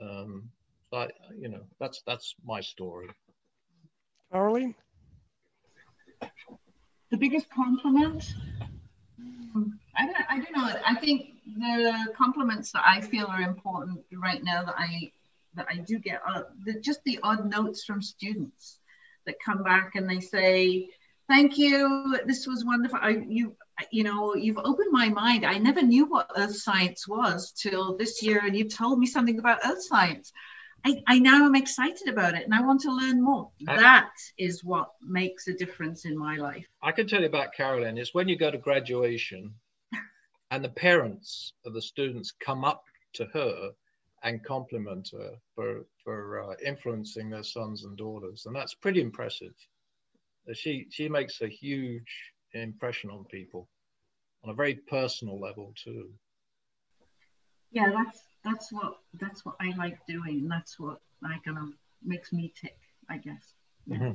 [0.00, 0.50] Um,
[0.92, 3.08] I, you know, that's that's my story.
[4.32, 4.74] Caroline?
[7.10, 8.34] The biggest compliment?
[9.96, 10.80] I don't, I don't know.
[10.86, 15.12] I think the compliments that I feel are important right now that I
[15.54, 18.78] that I do get are the, just the odd notes from students
[19.26, 20.88] that come back and they say,
[21.28, 22.98] "Thank you, this was wonderful.
[23.00, 23.56] I, you
[23.90, 25.44] you know, you've opened my mind.
[25.44, 29.38] I never knew what earth science was till this year, and you've told me something
[29.38, 30.32] about earth science.
[30.86, 33.50] I, I now am excited about it and I want to learn more.
[33.66, 36.64] I, that is what makes a difference in my life.
[36.80, 37.98] I can tell you about Carolyn.
[37.98, 39.52] It's when you go to graduation
[40.52, 42.84] and the parents of the students come up
[43.14, 43.70] to her
[44.26, 48.44] and compliment her for, for uh, influencing their sons and daughters.
[48.46, 49.54] And that's pretty impressive.
[50.52, 52.12] She, she makes a huge
[52.52, 53.68] impression on people
[54.42, 56.10] on a very personal level too.
[57.70, 60.40] Yeah, that's that's what that's what I like doing.
[60.42, 61.68] And that's what I kind of
[62.04, 63.54] makes me tick, I guess.
[63.86, 63.96] Yeah.
[63.96, 64.12] Mm-hmm.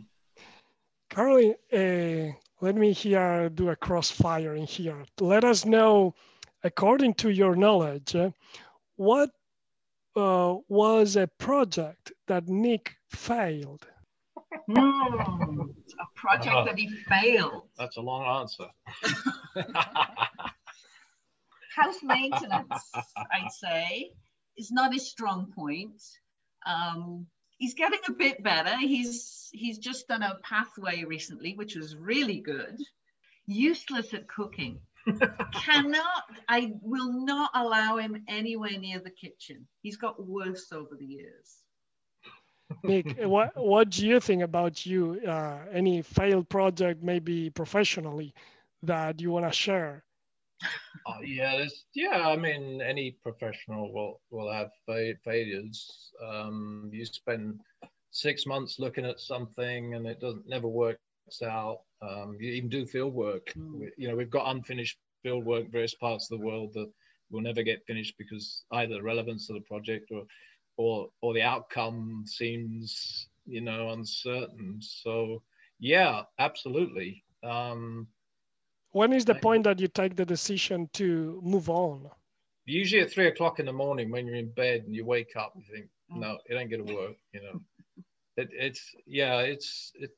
[1.10, 5.04] Caroline, uh, let me here do a crossfire in here.
[5.20, 6.16] Let us know,
[6.64, 8.32] according to your knowledge, uh,
[8.96, 9.30] what
[10.16, 13.88] uh, was a project that Nick failed?
[14.70, 15.70] Mm,
[16.00, 17.64] a project uh, that he failed.
[17.78, 18.68] That's a long answer.
[21.76, 24.12] House maintenance, I'd say,
[24.58, 26.02] is not his strong point.
[26.66, 28.78] Um, he's getting a bit better.
[28.78, 32.78] He's he's just done a pathway recently, which was really good.
[33.48, 34.82] Useless at cooking.
[35.54, 36.24] Cannot.
[36.48, 39.68] I will not allow him anywhere near the kitchen.
[39.82, 41.58] He's got worse over the years.
[42.84, 45.20] Nick, what what do you think about you?
[45.28, 48.34] Uh, any failed project, maybe professionally,
[48.84, 50.04] that you want to share?
[51.06, 52.28] Uh, yeah, yeah.
[52.28, 56.12] I mean, any professional will will have fa- failures.
[56.24, 57.60] Um, you spend
[58.12, 61.02] six months looking at something and it doesn't never works
[61.42, 61.82] out.
[62.02, 63.54] Um, you even do field work.
[63.58, 63.90] Mm.
[63.98, 66.92] you know, we've got unfinished field work various parts of the world that
[67.32, 70.24] will never get finished because either the relevance of the project or
[70.78, 75.42] or or the outcome seems you know uncertain so
[75.80, 78.08] yeah absolutely um,
[78.92, 82.10] when is the point that you take the decision to move on
[82.66, 85.54] usually at three o'clock in the morning when you're in bed and you wake up
[85.56, 86.20] you think mm.
[86.20, 87.60] no it ain't gonna work you know
[88.38, 90.12] it, it's yeah it's it,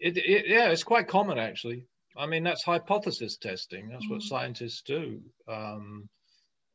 [0.00, 1.86] it, it, yeah it's quite common actually
[2.16, 3.88] I mean, that's hypothesis testing.
[3.88, 4.10] That's Mm.
[4.10, 5.22] what scientists do.
[5.46, 6.08] Um,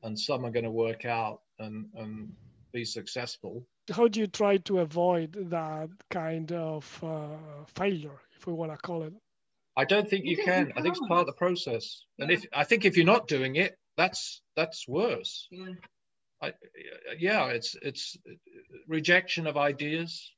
[0.01, 2.33] and some are going to work out and, and
[2.71, 3.67] be successful.
[3.91, 8.77] How do you try to avoid that kind of uh, failure, if we want to
[8.77, 9.13] call it?
[9.75, 10.71] I don't think You you can.
[10.77, 12.05] I think it's part of the process.
[12.17, 15.47] And if I think if you're not doing it, that's that's worse.
[15.51, 15.73] Yeah.
[16.41, 16.53] I,
[17.19, 18.15] yeah, it's it's
[18.87, 20.31] rejection of ideas.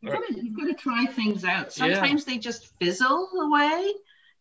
[0.00, 1.76] You've got, to, you've got to try things out.
[1.76, 1.94] Yeah.
[1.94, 3.92] Sometimes they just fizzle away.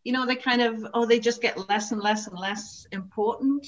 [0.03, 3.65] You know, they kind of, oh, they just get less and less and less important.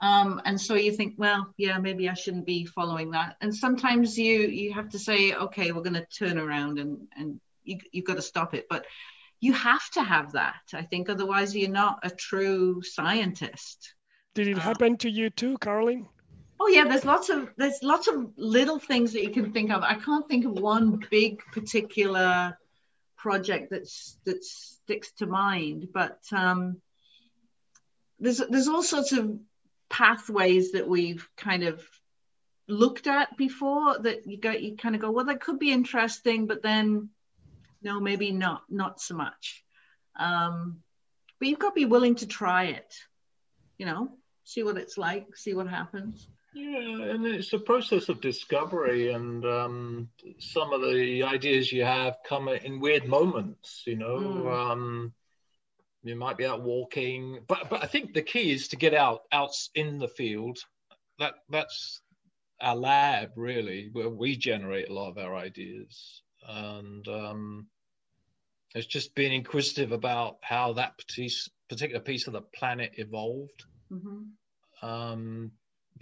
[0.00, 3.36] Um, and so you think, well, yeah, maybe I shouldn't be following that.
[3.40, 7.40] And sometimes you you have to say, okay, we're going to turn around and and
[7.64, 8.66] you you've got to stop it.
[8.68, 8.84] But
[9.40, 13.94] you have to have that, I think, otherwise you're not a true scientist.
[14.34, 16.08] Did it Uh, happen to you too, Caroline?
[16.64, 19.82] Oh yeah, there's lots of there's lots of little things that you can think of.
[19.82, 22.56] I can't think of one big particular
[23.16, 26.80] project that's that sticks to mind, but um,
[28.20, 29.40] there's there's all sorts of
[29.90, 31.84] pathways that we've kind of
[32.68, 36.46] looked at before that you go you kind of go well that could be interesting,
[36.46, 37.08] but then
[37.82, 39.64] no maybe not not so much.
[40.14, 40.78] Um,
[41.40, 42.94] but you've got to be willing to try it,
[43.78, 44.12] you know,
[44.44, 46.28] see what it's like, see what happens.
[46.54, 52.18] Yeah, and it's a process of discovery, and um, some of the ideas you have
[52.26, 53.82] come in weird moments.
[53.86, 54.70] You know, Mm.
[54.70, 55.14] um,
[56.02, 59.22] you might be out walking, but but I think the key is to get out
[59.32, 60.58] out in the field.
[61.18, 62.02] That that's
[62.60, 67.66] our lab really, where we generate a lot of our ideas, and um,
[68.74, 73.64] it's just being inquisitive about how that piece, particular piece of the planet evolved.
[73.90, 74.32] Mhm.
[74.82, 75.52] Um,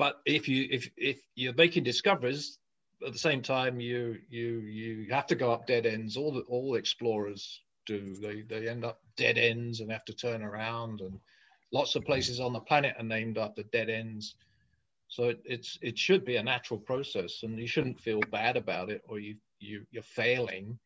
[0.00, 2.58] but if you if if you're making discoveries
[3.06, 6.16] at the same time, you you you have to go up dead ends.
[6.16, 8.16] All the all explorers do.
[8.22, 11.02] They they end up dead ends and have to turn around.
[11.02, 11.20] And
[11.72, 14.36] lots of places on the planet are named after dead ends.
[15.08, 18.90] So it, it's it should be a natural process, and you shouldn't feel bad about
[18.90, 20.78] it or you you you're failing.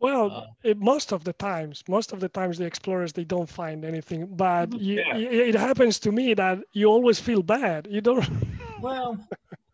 [0.00, 3.48] Well, Uh, it, most of the times, most of the times the explorers they don't
[3.48, 4.78] find anything, but Mhm.
[4.78, 5.16] you, Yeah.
[5.16, 7.88] it, it happens to me that you always feel bad.
[7.90, 8.28] You don't,
[8.82, 9.16] Well,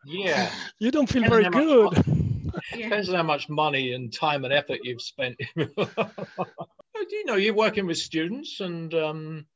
[0.04, 0.52] yeah.
[0.78, 2.04] you don't feel Depends very how much good.
[2.72, 5.36] Depends on how much money and time and effort you've spent.
[6.94, 9.46] But, you know, you're working with students and um,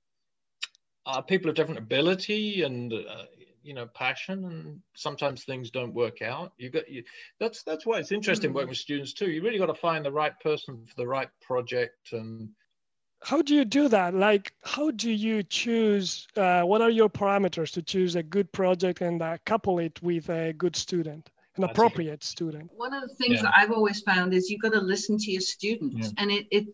[1.07, 3.25] uh, people of different ability and uh,
[3.65, 6.53] you know passion, and sometimes things don't work out.
[6.59, 7.03] You got you.
[7.41, 8.55] That's that's why it's interesting Mm.
[8.55, 9.31] working with students too.
[9.31, 12.49] You really got to find the right person for the right project and
[13.24, 14.14] How do you do that?
[14.14, 16.26] Like, how do you choose?
[16.37, 20.28] Uh, what are your parameters to choose a good project and uh, couple it with
[20.28, 22.70] a good student, an appropriate student?
[22.74, 23.42] One of the things Yeah.
[23.42, 26.22] that I've always found is you've got to listen to your students, Yeah.
[26.22, 26.66] and it it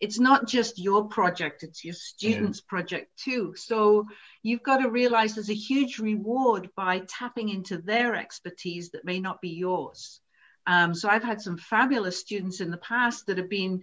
[0.00, 3.54] it's not just your project; it's your students' project too.
[3.56, 4.06] So
[4.42, 9.20] you've got to realize there's a huge reward by tapping into their expertise that may
[9.20, 10.20] not be yours.
[10.66, 13.82] Um, so I've had some fabulous students in the past that have been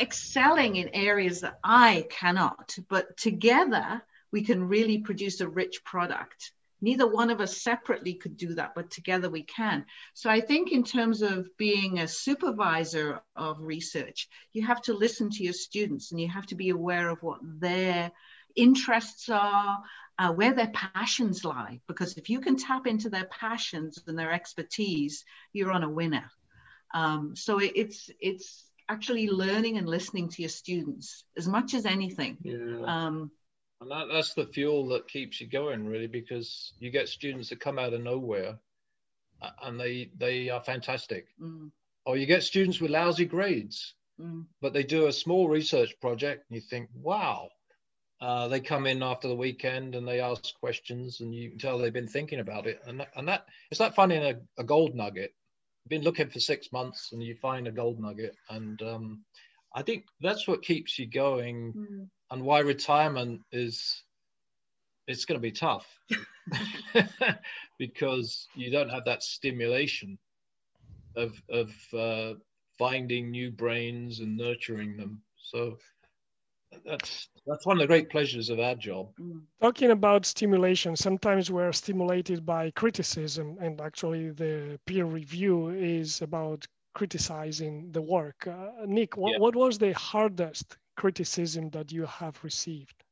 [0.00, 4.02] excelling in areas that I cannot, but together
[4.32, 6.52] we can really produce a rich product.
[6.80, 9.86] Neither one of us separately could do that, but together we can.
[10.12, 15.30] So I think in terms of being a supervisor of research, you have to listen
[15.30, 18.12] to your students and you have to be aware of what their
[18.54, 19.82] interests are,
[20.18, 21.80] uh, where their passions lie.
[21.86, 26.30] Because if you can tap into their passions and their expertise, you're on a winner.
[26.92, 31.86] Um, so it, it's it's actually learning and listening to your students as much as
[31.86, 32.36] anything.
[32.42, 32.84] yeah.
[32.84, 33.30] Um,
[33.80, 37.60] And that, that's the fuel that keeps you going, really, because you get students that
[37.60, 38.58] come out of nowhere
[39.62, 41.26] and they they are fantastic.
[41.40, 41.70] mm,
[42.06, 46.44] Or you get students with lousy grades, mm, but they do a small research project
[46.48, 47.48] and you think, wow.
[48.20, 51.76] Uh, they come in after the weekend and they ask questions and you can tell
[51.76, 52.80] they've been thinking about it.
[52.86, 55.34] And that, and that it's like finding a, a gold nugget.
[55.88, 58.34] Been looking for six months and you find a gold nugget.
[58.48, 59.24] And um,
[59.74, 62.08] I think that's what keeps you going mm.
[62.30, 64.02] and why retirement is
[65.06, 65.86] it's going to be tough
[67.78, 70.18] because you don't have that stimulation
[71.16, 72.34] of of uh,
[72.78, 75.76] finding new brains and nurturing them so
[76.84, 79.40] that's that's one of the great pleasures of our job mm.
[79.60, 86.66] Talking about stimulation, sometimes we're stimulated by criticism, and actually, the peer review is about
[86.94, 88.46] criticizing the work.
[88.46, 89.38] Uh, Nick, what, Yeah.
[89.38, 93.02] what was the hardest criticism that you have received?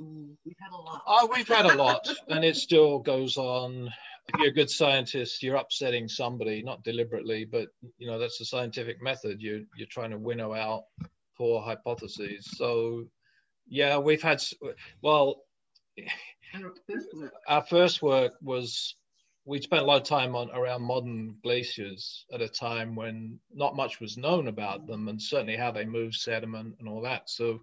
[0.00, 1.02] Ooh, we've had a lot.
[1.06, 3.90] oh we've had a lot and it still goes on
[4.28, 7.66] if you're a good scientist you're upsetting somebody not deliberately but
[7.98, 10.84] you know that's the scientific method you you're trying to winnow out
[11.40, 12.46] core hypotheses.
[12.54, 13.06] So,
[13.66, 14.42] yeah, we've had,
[15.00, 15.44] well,
[17.48, 18.94] our first work was
[19.46, 23.74] we spent a lot of time on around modern glaciers at a time when not
[23.74, 27.30] much was known about them and certainly how they move sediment and all that.
[27.30, 27.60] So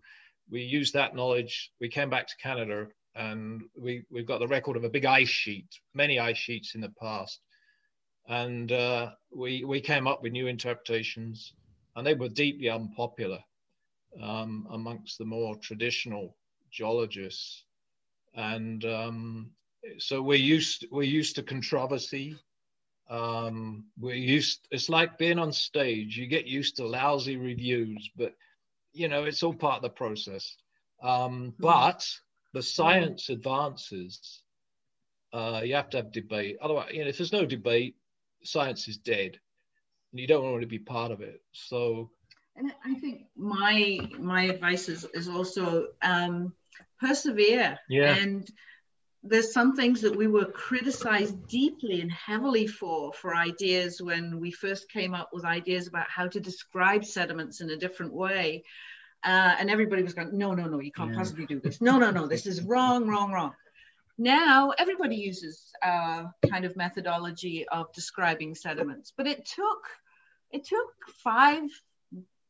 [0.50, 1.70] we used that knowledge.
[1.80, 5.30] We came back to Canada and we, we've got the record of a big ice
[5.30, 7.40] sheet, many ice sheets in the past.
[8.28, 11.54] And uh, we, we came up with new interpretations
[11.96, 13.38] and they were deeply unpopular
[14.22, 16.36] um, amongst the more traditional
[16.72, 17.66] geologists.
[18.36, 19.52] And um,
[19.98, 22.36] so we're used we're used to controversy.
[23.10, 24.68] Um, we're used.
[24.72, 26.18] It's like being on stage.
[26.18, 28.34] You get used to lousy reviews, but
[28.94, 30.56] you know it's all part of the process.
[31.02, 31.64] Um, hmm.
[31.64, 32.08] but
[32.54, 34.42] the science advances.
[35.34, 36.58] Uh, you have to have debate.
[36.62, 37.96] Otherwise, you know, if there's no debate,
[38.44, 39.38] science is dead,
[40.12, 41.42] and you don't want to be part of it.
[41.52, 42.12] So,
[42.58, 46.54] and I think my my advice is is also um,
[47.00, 47.78] persevere.
[47.90, 48.16] Yeah.
[48.16, 48.50] And
[49.24, 54.52] there's some things that we were criticized deeply and heavily for for ideas when we
[54.52, 58.64] first came up with ideas about how to describe sediments in a different way
[59.24, 61.18] uh, and everybody was going no no no you can't yeah.
[61.18, 63.54] possibly do this no no no this is wrong wrong wrong
[64.18, 69.84] now everybody uses uh, kind of methodology of describing sediments but it took
[70.52, 70.94] it took
[71.24, 71.70] five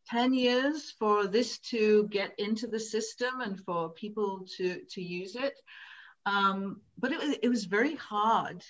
[0.10, 5.36] 10 years for this to get into the system and for people to to use
[5.36, 5.54] it
[6.28, 8.62] um, but it was, it was very hard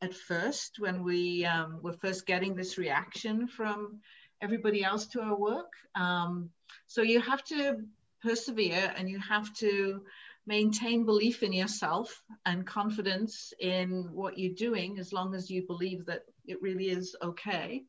[0.00, 3.98] at first when we um, were first getting this reaction from
[4.40, 5.72] everybody else to our work.
[5.96, 6.50] Um,
[6.86, 7.78] so you have to
[8.22, 10.02] persevere and you have to
[10.46, 16.06] maintain belief in yourself and confidence in what you're doing as long as you believe
[16.06, 17.82] that it really is okay.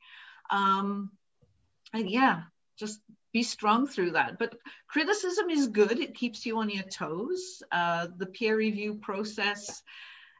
[0.49, 1.11] Um,
[1.93, 2.41] and yeah,
[2.81, 2.99] just
[3.31, 4.37] be strong through that.
[4.37, 4.57] But
[4.87, 7.63] criticism is good, it keeps you on your toes.
[7.71, 9.81] Uh, the peer review process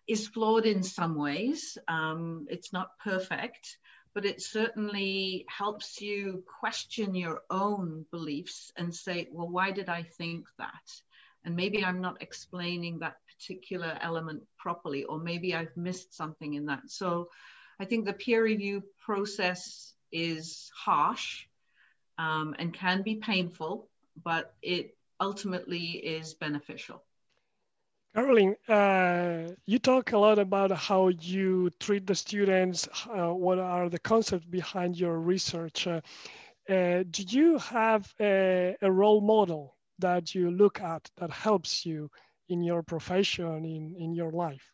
[0.08, 3.78] is flawed in some ways, um, it's not perfect.
[4.14, 10.04] But it certainly helps you question your own beliefs and say, well, why did I
[10.04, 10.88] think that?
[11.46, 16.66] And maybe I'm not explaining that particular element properly, or maybe I've missed something in
[16.66, 16.90] that.
[16.90, 17.30] So
[17.80, 21.48] I think the peer review process is harsh
[22.22, 23.90] um, and can be painful,
[24.24, 25.86] but it ultimately
[26.18, 27.04] is beneficial.
[28.14, 33.90] Caroline, uh, you talk a lot about how you treat the students, uh, what are
[33.90, 35.88] the concepts behind your research.
[35.88, 36.02] Uh,
[36.70, 42.10] uh do you have a, a, role model that you look at that helps you
[42.50, 44.68] in your profession, in, in your life?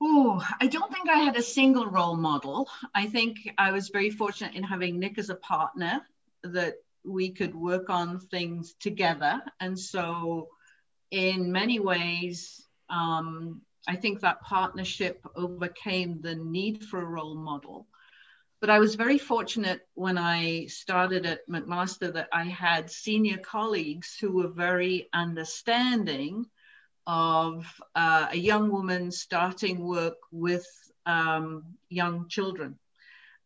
[0.00, 2.68] Oh, I don't think I had a single role model.
[2.94, 6.02] I think I was very fortunate in having Nick as a partner
[6.42, 6.74] that
[7.04, 9.40] we could work on things together.
[9.60, 10.48] And so,
[11.10, 17.86] in many ways, um, I think that partnership overcame the need for a role model.
[18.60, 24.16] But I was very fortunate when I started at McMaster that I had senior colleagues
[24.18, 26.46] who were very understanding
[27.06, 30.66] of uh, a young woman starting work with
[31.06, 32.78] um, young children,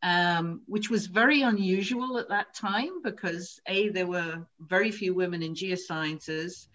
[0.02, 5.42] um, which was very unusual at that time because A, there were very few women
[5.42, 6.68] in geosciences,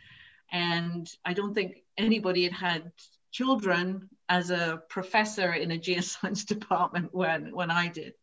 [0.52, 2.92] and I don't think anybody had had
[3.32, 8.14] children as a professor in a geoscience department when, when I did.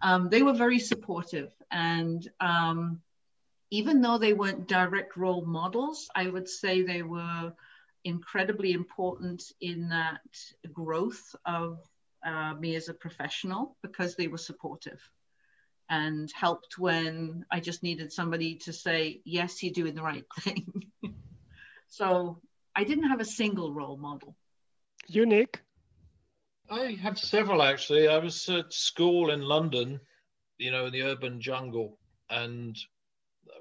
[0.00, 3.00] Um, they were very supportive and um,
[3.70, 7.52] even though they weren't direct role models, I would say they were
[8.04, 10.20] incredibly important in that
[10.72, 11.78] growth of
[12.24, 15.00] uh, me as a professional because they were supportive
[15.88, 20.84] and helped when I just needed somebody to say, yes, you're doing the right thing.
[21.88, 22.40] so
[22.74, 24.36] I didn't have a single role model.
[25.08, 25.60] Unique.
[26.70, 28.08] I have several actually.
[28.08, 30.00] I was at school in London,
[30.58, 31.98] you know, in the urban jungle,
[32.30, 32.78] and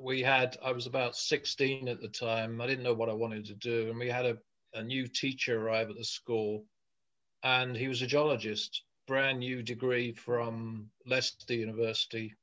[0.02, 2.60] we had, I was about 16 at the time.
[2.60, 3.90] I didn't know what I wanted to do.
[3.90, 4.38] And we had a,
[4.74, 6.66] a new teacher arrive at the school,
[7.44, 12.34] and he was a geologist, brand new degree from Leicester University.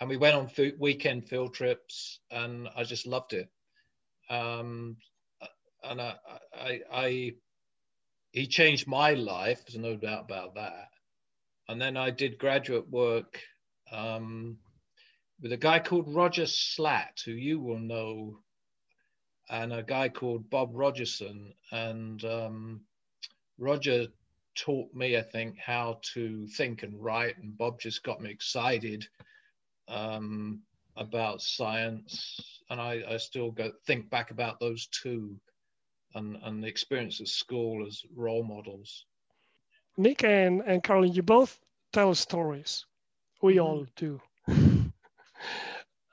[0.00, 3.48] And we went on f- weekend field trips, and I just loved it.
[4.30, 4.96] Um,
[5.84, 6.14] and I,
[6.54, 7.32] I, I,
[8.30, 10.88] he changed my life, there's no doubt about that.
[11.68, 13.40] And then I did graduate work
[13.90, 14.58] um,
[15.42, 18.38] with a guy called Roger Slatt, who you will know,
[19.50, 21.52] and a guy called Bob Rogerson.
[21.70, 22.80] And um,
[23.58, 24.06] Roger
[24.54, 29.06] taught me, I think, how to think and write, and Bob just got me excited.
[29.88, 30.62] Um,
[30.96, 35.36] about science, and I, I still go think back about those two,
[36.14, 39.06] and and the experience at school as role models.
[39.96, 41.58] Nick and and Carolyn, you both
[41.92, 42.84] tell stories.
[43.40, 43.64] We mm-hmm.
[43.64, 44.20] all do.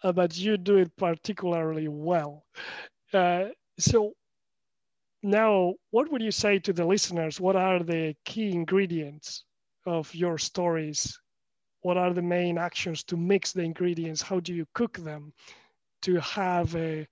[0.04, 2.46] Uh, but you do it particularly well.
[3.14, 3.46] Uh,
[3.78, 4.14] so
[5.24, 7.40] now, what would you say to the listeners?
[7.42, 9.44] What are the key ingredients
[9.86, 11.20] of your stories?
[11.82, 14.22] What are the main actions to mix the ingredients?
[14.22, 15.34] How do you cook them
[16.04, 17.08] to have a,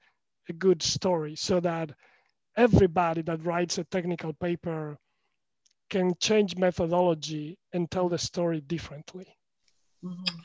[0.50, 1.92] a good story so that
[2.56, 4.98] everybody that writes a technical paper
[5.90, 9.28] can change methodology and tell the story differently?
[10.04, 10.36] Mm-hmm.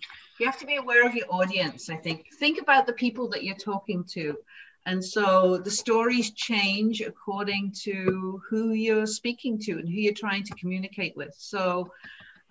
[0.42, 2.26] You have to be aware of your audience, I think.
[2.40, 4.36] Think about the people that you're talking to.
[4.84, 10.42] And so the stories change according to who you're speaking to and who you're trying
[10.42, 11.32] to communicate with.
[11.38, 11.92] So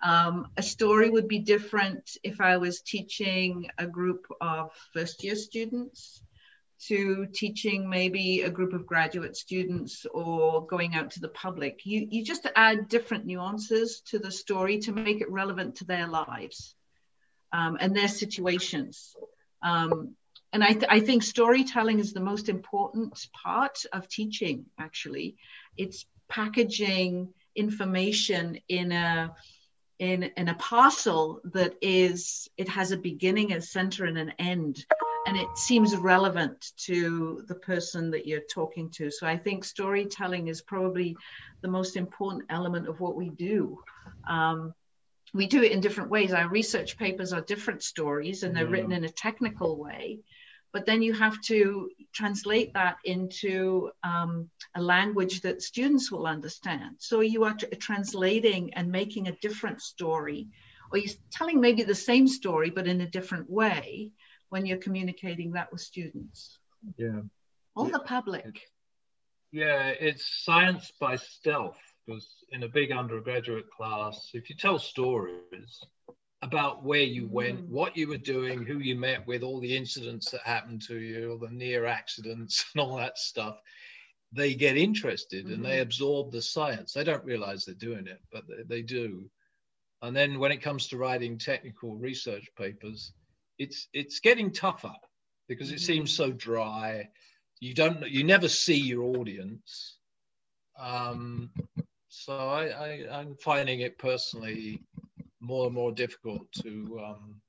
[0.02, 5.36] um, a story would be different if I was teaching a group of first year
[5.36, 6.22] students
[6.86, 11.84] to teaching maybe a group of graduate students or going out to the public.
[11.84, 16.06] You, you just add different nuances to the story to make it relevant to their
[16.06, 16.74] lives
[17.52, 19.14] um, and their situations.
[19.62, 20.14] Um,
[20.52, 25.36] and I, th- I think storytelling is the most important part of teaching actually.
[25.76, 29.34] It's packaging information in a
[29.98, 34.84] in, in a parcel that is it has a beginning a center and an end
[35.26, 39.10] and it seems relevant to the person that you're talking to.
[39.10, 41.16] So i think storytelling is probably
[41.60, 43.78] the most important element of what we do.
[44.28, 44.74] Um,
[45.34, 48.70] we do it in different ways our research papers are different stories and they're yeah.
[48.70, 50.20] written in a technical way
[50.72, 56.96] but then you have to translate that into um, a language that students will understand.
[56.98, 60.48] So you are translating and making a different story,
[60.90, 64.10] or you're telling maybe the same story, but in a different way
[64.48, 66.58] when you're communicating that with students.
[66.96, 67.20] Yeah.
[67.76, 68.62] Or the public.
[69.50, 75.80] Yeah, it's science by stealth because in a big undergraduate class, if you tell stories,
[76.42, 77.68] about where you went, mm.
[77.68, 81.30] what you were doing, who you met with, all the incidents that happened to you,
[81.30, 83.56] all the near accidents and all that stuff,
[84.32, 85.54] they get interested mm-hmm.
[85.54, 85.82] and they mm-hmm.
[85.82, 86.92] absorb the science.
[86.92, 89.30] They don't realize they're doing it, but they, they do.
[90.02, 93.12] And then when it comes to writing technical research papers,
[93.58, 94.94] it's it's getting tougher
[95.46, 95.84] because it mm-hmm.
[95.84, 97.08] seems so dry.
[97.60, 99.98] You don't you never see your audience.
[100.76, 101.50] Um,
[102.14, 104.82] so I, I I'm finding it personally
[105.40, 107.40] more and more difficult to um,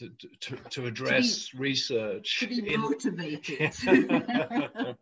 [0.00, 2.40] to, to, to address to be, research.
[2.40, 3.74] To be motivated.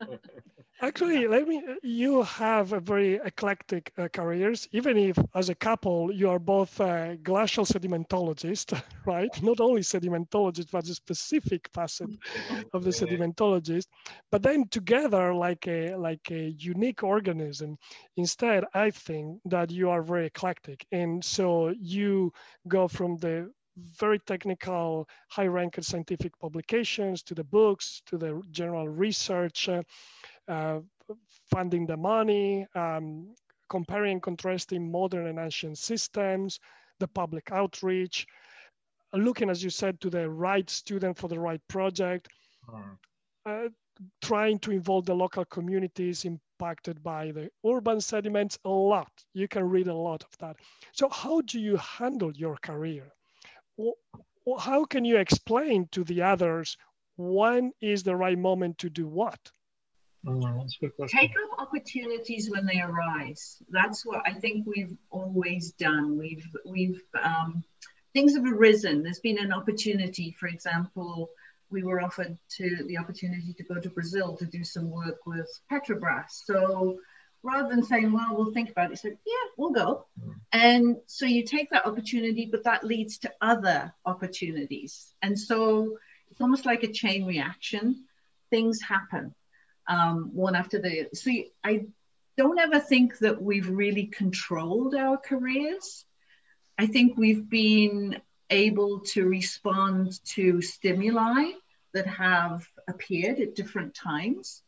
[0.81, 1.61] Actually, let me.
[1.83, 4.69] You have a very eclectic uh, careers.
[4.71, 9.31] Even if, as a couple, you are both uh, glacial sedimentologists, right?
[9.43, 12.11] Not only sedimentologists, but a specific facet
[12.73, 13.87] of the sedimentologist.
[14.31, 17.77] But then together, like a like a unique organism.
[18.17, 22.33] Instead, I think that you are very eclectic, and so you
[22.69, 23.51] go from the
[23.99, 29.69] very technical, high-ranked scientific publications to the books to the general research.
[29.69, 29.83] Uh,
[30.49, 30.81] uh,
[31.51, 33.35] funding the money, um,
[33.69, 36.59] comparing and contrasting modern and ancient systems,
[37.01, 38.27] the public outreach,
[39.15, 42.29] looking, as you said, to the right student for the right project,
[43.47, 43.69] uh,
[44.23, 49.11] trying to involve the local communities impacted by the urban sediments a lot.
[49.35, 50.57] You can read a lot of that.
[50.93, 53.13] So how do you handle your career?
[54.59, 56.77] How can you explain to the others
[57.17, 59.39] when is the right moment to do what?
[61.09, 63.63] Take up opportunities when they arise.
[63.71, 66.19] That's what I think we've always done.
[66.19, 67.63] We've we've um,
[68.13, 69.03] things have arisen.
[69.03, 70.35] There's been an opportunity.
[70.39, 71.31] For example,
[71.71, 75.49] we were offered to the opportunity to go to Brazil to do some work with
[75.71, 76.31] Petrobras.
[76.31, 76.99] So
[77.49, 80.07] rather than saying, "Well, we'll think about it," said, "Yeah, we'll go."
[80.53, 85.99] And so you take that opportunity, but that leads to other opportunities, and so
[86.31, 88.05] it's almost like a chain reaction.
[88.51, 89.35] Things happen
[89.87, 91.01] um, one after the.
[91.01, 91.09] other.
[91.15, 91.31] So
[91.65, 91.87] I
[92.37, 96.05] don't ever think that we've really controlled our careers.
[96.79, 98.21] I think we've been
[98.51, 101.51] able to respond to stimuli
[101.93, 104.63] that have appeared at different times.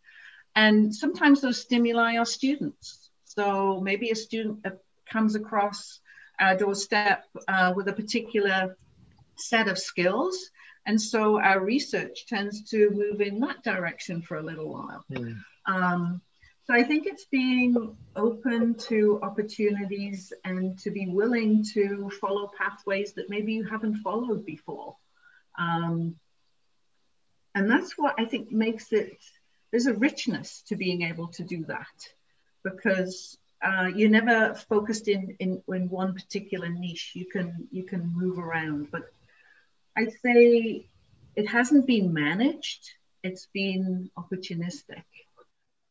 [0.54, 3.10] And sometimes those stimuli are students.
[3.24, 4.66] So maybe a student
[5.08, 6.00] comes across
[6.38, 8.76] our doorstep uh, with a particular
[9.36, 10.50] set of skills
[10.86, 15.04] and so our research tends to move in that direction for a little while.
[15.10, 15.36] Mm.
[15.66, 16.20] Um,
[16.66, 23.12] so I think it's being open to opportunities and to be willing to follow pathways
[23.14, 24.96] that maybe you haven't followed before.
[25.58, 26.16] Um,
[27.54, 29.18] and that's what I think makes it.
[29.70, 31.96] There's a richness to being able to do that,
[32.64, 37.12] because uh, you're never focused in, in in one particular niche.
[37.14, 39.02] You can you can move around, but
[39.96, 40.86] I'd say
[41.36, 42.90] it hasn't been managed.
[43.22, 45.04] It's been opportunistic.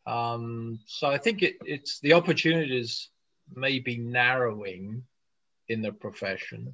[0.05, 3.09] Um, so I think it, it's the opportunities
[3.55, 5.03] may be narrowing
[5.67, 6.73] in the profession.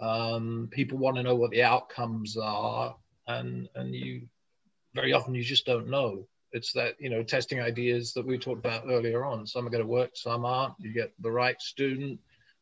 [0.00, 4.28] Um, people want to know what the outcomes are, and and you
[4.98, 6.26] very often you just don't know.
[6.50, 9.46] It's that you know testing ideas that we talked about earlier on.
[9.46, 10.74] Some are going to work, some aren't.
[10.80, 12.18] You get the right student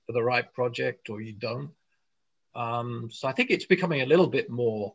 [0.06, 1.70] for the right project, or you don't.
[2.54, 4.94] Um, so I think it's becoming a little bit more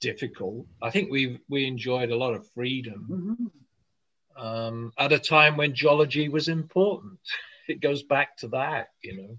[0.00, 0.66] difficult.
[0.82, 4.46] I think we we enjoyed a lot of freedom mm-hmm.
[4.46, 7.18] um, at a time when geology was important.
[7.68, 9.38] It goes back to that, you know.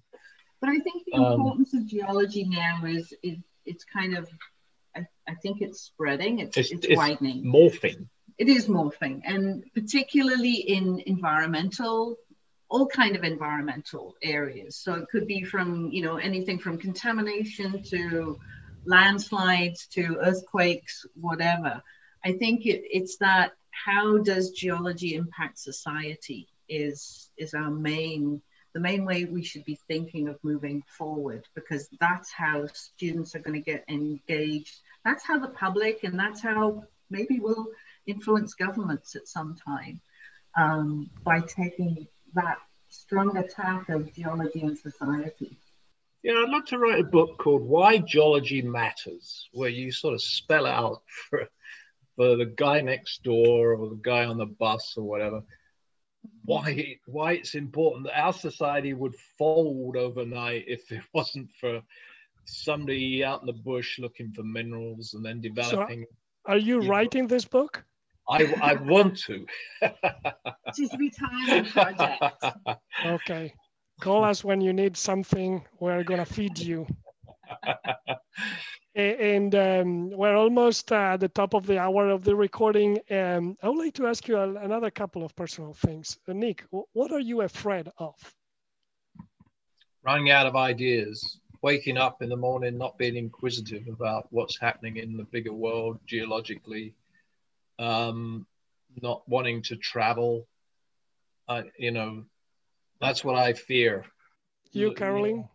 [0.62, 4.30] But I think the um, importance of geology now is, is it's kind of,
[5.28, 7.44] I, think it's spreading, it's, it's, it's, it's widening.
[7.44, 8.08] Morphing.
[8.38, 12.18] It is morphing, and particularly in environmental
[12.72, 14.78] all kind of environmental areas.
[14.78, 18.40] So it could be from, you know, anything from contamination to
[18.86, 21.82] landslides to earthquakes, whatever.
[22.24, 28.42] I think it, it's that how does geology impact society is is our main
[28.74, 33.40] the main way we should be thinking of moving forward because that's how students are
[33.40, 34.80] going to get engaged.
[35.04, 37.68] That's how the public and that's how maybe we'll
[38.08, 40.00] influence governments at some time
[40.58, 42.58] um, by taking that
[42.90, 45.58] strong attack of geology and society.
[46.24, 50.22] Yeah, I'd love to write a book called Why Geology Matters, where you sort of
[50.22, 51.50] spell out for,
[52.16, 55.42] for the guy next door or the guy on the bus or whatever
[56.46, 61.82] why why it's important that our society would fold overnight if it wasn't for
[62.46, 66.02] somebody out in the bush looking for minerals and then developing.
[66.02, 67.84] So are you, you writing know, this book?
[68.30, 69.46] I, I want to.
[70.76, 72.24] Just retirement project.
[73.06, 73.54] Okay.
[74.00, 75.64] Call us when you need something.
[75.80, 76.88] We're going to feed you.
[78.96, 83.00] And um, we're almost uh, at the top of the hour of the recording.
[83.10, 86.18] Um, I would like to ask you another couple of personal things.
[86.28, 88.16] Uh, Nick, what are you afraid of?
[90.04, 94.98] Running out of ideas, waking up in the morning, not being inquisitive about what's happening
[94.98, 96.94] in the bigger world geologically,
[97.80, 98.46] um,
[99.02, 100.48] not wanting to travel.
[101.48, 102.24] Uh, you know,
[103.00, 104.06] that's what I fear.
[104.74, 105.48] You, Caroline?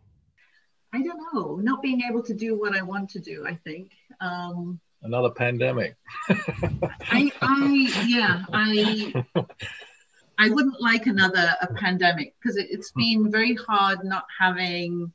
[0.93, 3.91] I don't know, not being able to do what I want to do, I think.
[4.21, 5.95] Um, Another pandemic.
[6.29, 9.25] I, I, yeah, I,
[10.37, 15.11] I wouldn't like another a pandemic because it, it's been very hard not having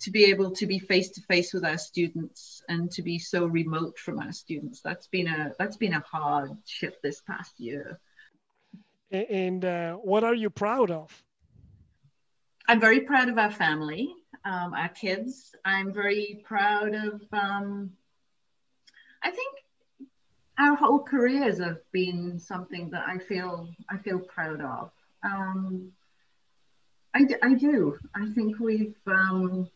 [0.00, 3.46] to be able to be face to face with our students and to be so
[3.46, 4.80] remote from our students.
[4.80, 7.98] That's been a that's been a hard shift this past year.
[9.10, 11.22] And uh, what are you proud of?
[12.68, 14.14] I'm very proud of our family,
[14.48, 15.54] um, our kids.
[15.64, 17.20] I'm very proud of.
[17.32, 17.92] Um,
[19.22, 19.56] I think
[20.58, 24.90] our whole careers have been something that I feel I feel proud of.
[25.22, 25.92] Um,
[27.14, 27.98] I, I do.
[28.14, 29.68] I think we've um,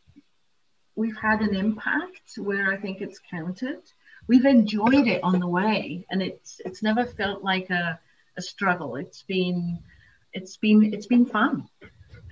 [0.97, 3.83] we've had an impact where I think it's counted.
[4.27, 8.01] We've enjoyed it on the way, and it's it's never felt like a,
[8.39, 8.97] a struggle.
[8.97, 9.81] It's been
[10.33, 11.69] it's been it's been fun.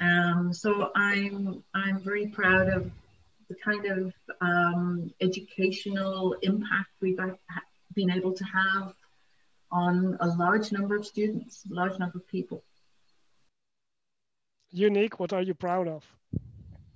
[0.00, 2.90] Um, so I'm I'm very proud of
[3.48, 7.18] the kind of um, educational impact we've
[7.94, 8.94] been able to have
[9.70, 12.62] on a large number of students, a large number of people.
[14.70, 16.04] Unique, what are you proud of?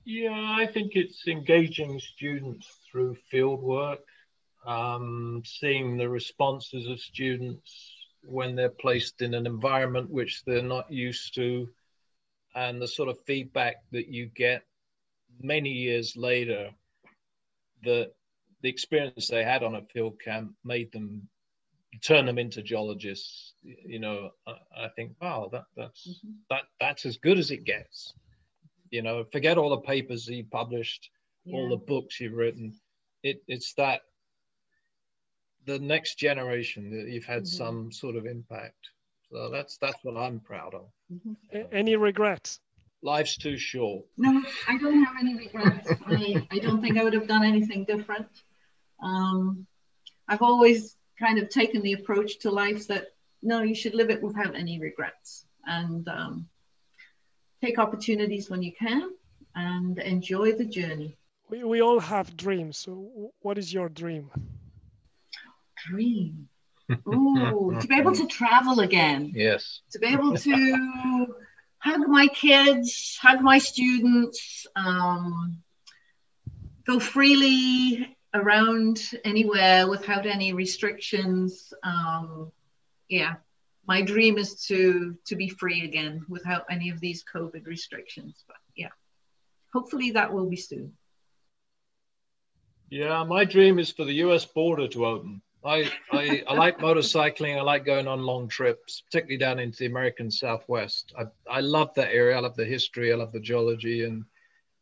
[0.05, 4.05] Yeah, I think it's engaging students through field work,
[4.67, 7.93] um, seeing the responses of students
[8.23, 11.69] when they're placed in an environment which they're not used to,
[12.55, 14.63] and the sort of feedback that you get
[15.41, 16.71] many years later
[17.83, 18.13] that
[18.63, 21.29] the experience they had on a field camp made them
[22.03, 26.33] turn them into geologists you know i, I think wow that that's mm-hmm.
[26.51, 28.15] that that's as good as it gets
[28.91, 31.11] you know forget all the papers you published
[31.45, 31.57] yeah.
[31.57, 32.75] all the books you've written
[33.23, 34.01] it it's that
[35.67, 37.57] the next generation that you've had mm-hmm.
[37.57, 38.91] some sort of impact
[39.35, 40.87] so that's that's what I'm proud of.
[41.13, 41.75] Mm-hmm.
[41.75, 42.61] Any regrets?
[43.03, 44.05] Life's too short.
[44.17, 45.91] No, I don't have any regrets.
[46.07, 48.29] I, I don't think I would have done anything different.
[49.03, 49.67] Um,
[50.29, 53.09] I've always kind of taken the approach to life that
[53.43, 56.49] no, you should live it without any regrets and um,
[57.63, 59.11] take opportunities when you can
[59.55, 61.19] and enjoy the journey.
[61.51, 62.79] We, we all have dreams.
[62.79, 64.31] So what is your dream?
[65.89, 66.49] dream.
[66.91, 69.33] Ooh, to be able to travel again.
[69.35, 69.81] Yes.
[69.93, 71.35] To be able to
[71.79, 75.63] hug my kids, hug my students, um,
[76.87, 81.73] go freely around anywhere without any restrictions.
[81.83, 82.53] Um,
[83.09, 83.35] yeah,
[83.87, 88.45] my dream is to to be free again without any of these COVID restrictions.
[88.47, 88.93] But yeah,
[89.73, 90.95] hopefully that will be soon.
[92.91, 95.43] Yeah, my dream is for the US border to open.
[95.65, 97.57] I, I, I like motorcycling.
[97.57, 101.15] I like going on long trips, particularly down into the American Southwest.
[101.19, 102.37] I, I love that area.
[102.37, 103.13] I love the history.
[103.13, 104.05] I love the geology.
[104.05, 104.25] And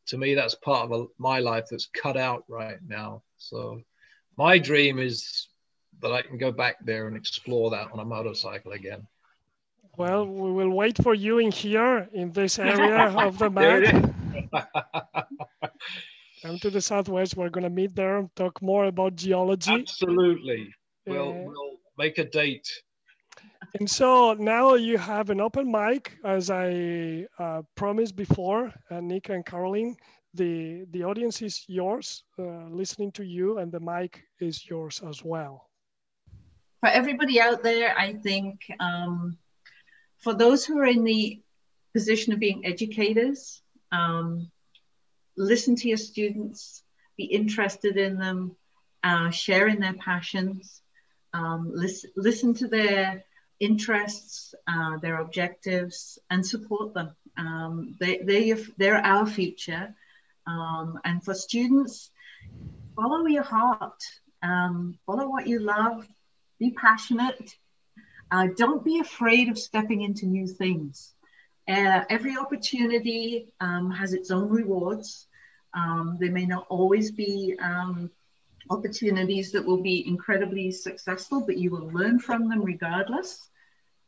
[0.06, 3.22] to me, that's part of a, my life that's cut out right now.
[3.38, 3.80] So
[4.36, 5.46] my dream is
[6.00, 9.06] that I can go back there and explore that on a motorcycle again.
[9.96, 14.12] Well, we will wait for you in here in this area of the map.
[16.42, 17.36] Come to the southwest.
[17.36, 19.70] We're going to meet there and talk more about geology.
[19.72, 20.74] Absolutely.
[21.06, 22.68] We'll, uh, we'll make a date.
[23.78, 29.28] And so now you have an open mic, as I uh, promised before, uh, Nick
[29.28, 29.96] and Caroline.
[30.34, 35.22] The, the audience is yours, uh, listening to you, and the mic is yours as
[35.22, 35.68] well.
[36.80, 39.38] For everybody out there, I think um,
[40.18, 41.40] for those who are in the
[41.92, 43.62] position of being educators,
[43.92, 44.50] um,
[45.36, 46.82] listen to your students,
[47.16, 48.56] be interested in them,
[49.04, 50.82] uh, in their passions,
[51.32, 53.24] um, listen, listen to their
[53.60, 57.14] interests, uh, their objectives, and support them.
[57.36, 59.94] Um, they, they're, they're our future.
[60.46, 62.10] Um, and for students,
[62.96, 64.02] follow your heart,
[64.42, 66.06] um, follow what you love,
[66.58, 67.56] be passionate.
[68.30, 71.14] Uh, don't be afraid of stepping into new things.
[71.68, 75.26] Uh, every opportunity um, has its own rewards.
[75.74, 78.10] Um, there may not always be um,
[78.70, 83.48] opportunities that will be incredibly successful, but you will learn from them regardless.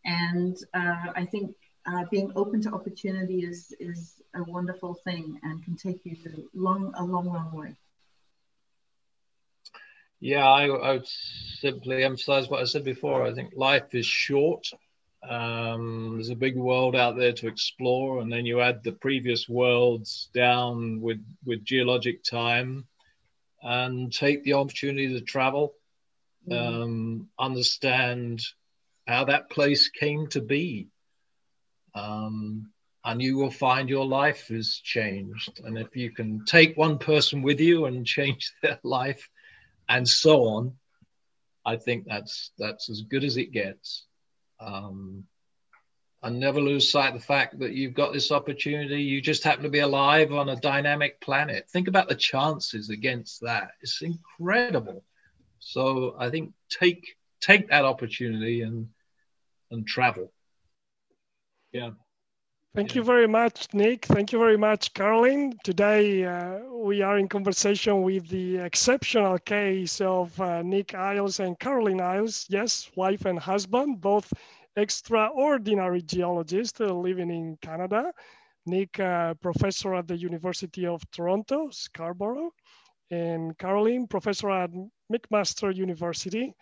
[0.05, 1.55] And uh, I think
[1.87, 6.59] uh, being open to opportunity is, is a wonderful thing and can take you a
[6.59, 7.75] long, a long, long way.
[10.21, 13.25] Yeah, I, I would simply emphasize what I said before.
[13.25, 14.67] I think life is short
[15.29, 19.49] um, there's a big world out there to explore, and then you add the previous
[19.49, 22.87] worlds down with with geologic time,
[23.63, 25.75] and take the opportunity to travel,
[26.49, 26.57] mm.
[26.57, 28.43] um, understand
[29.07, 30.89] how that place came to be,
[31.95, 32.71] um,
[33.05, 35.61] and you will find your life is changed.
[35.65, 39.29] And if you can take one person with you and change their life,
[39.89, 40.75] and so on,
[41.65, 44.05] I think that's that's as good as it gets.
[44.65, 45.25] Um,
[46.23, 49.03] and never lose sight of the fact that you've got this opportunity.
[49.03, 51.69] You just happen to be alive on a dynamic planet.
[51.69, 53.73] Think about the chances against that.
[53.83, 55.05] It's incredible.
[55.59, 58.89] So I think take take that opportunity and
[59.71, 60.33] and travel.
[61.73, 61.91] Yeah.
[62.75, 63.03] Thank yeah.
[63.03, 64.05] you very much, Nick.
[64.05, 65.53] Thank you very much, Caroline.
[65.63, 71.57] Today uh, we are in conversation with the exceptional case of uh, Nick Eyles and
[71.61, 72.47] Caroline Eyles.
[72.49, 74.33] Yes, wife and husband, both
[74.75, 78.13] extraordinary geologists uh, living in Canada.
[78.67, 82.51] Nick, uh, professor at the University of Toronto, Scarborough,
[83.13, 84.71] and Caroline, professor at
[85.13, 86.53] McMaster University,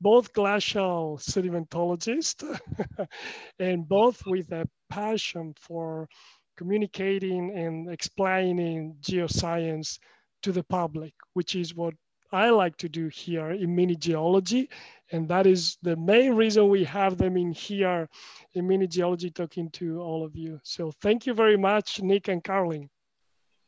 [0.00, 2.58] both glacial sedimentologists,
[3.58, 6.08] and both with a passion for
[6.56, 9.98] communicating and explaining geoscience
[10.42, 11.94] to the public, which is what
[12.32, 14.68] I like to do here in mini geology.
[15.12, 18.08] And that is the main reason we have them in here
[18.52, 20.60] in mini geology talking to all of you.
[20.62, 22.90] So thank you very much, Nick and Caroline.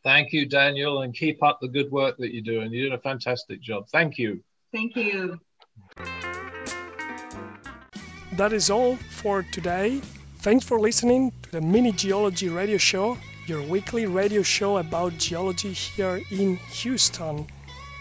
[0.03, 2.73] Thank you, Daniel, and keep up the good work that you're doing.
[2.73, 3.89] You're doing a fantastic job.
[3.91, 4.43] Thank you.
[4.73, 5.39] Thank you.
[8.33, 10.01] That is all for today.
[10.43, 15.75] Thanks for listening to the Mini Geology Radio Show, your weekly radio show about geology
[15.75, 17.47] here in Houston.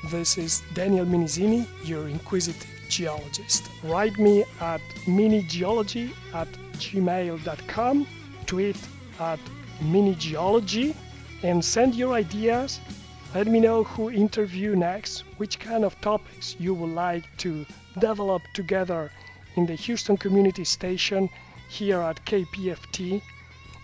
[0.10, 3.70] This is Daniel Minisini, your inquisitive geologist.
[3.84, 8.08] Write me at minigeology at gmail.com,
[8.46, 8.78] tweet
[9.20, 9.40] at
[9.82, 10.96] minigeology,
[11.44, 12.80] and send your ideas.
[13.36, 17.66] Let me know who interview next, which kind of topics you would like to
[18.00, 19.12] develop together
[19.58, 21.30] in the Houston Community Station
[21.70, 23.22] here at KPFT.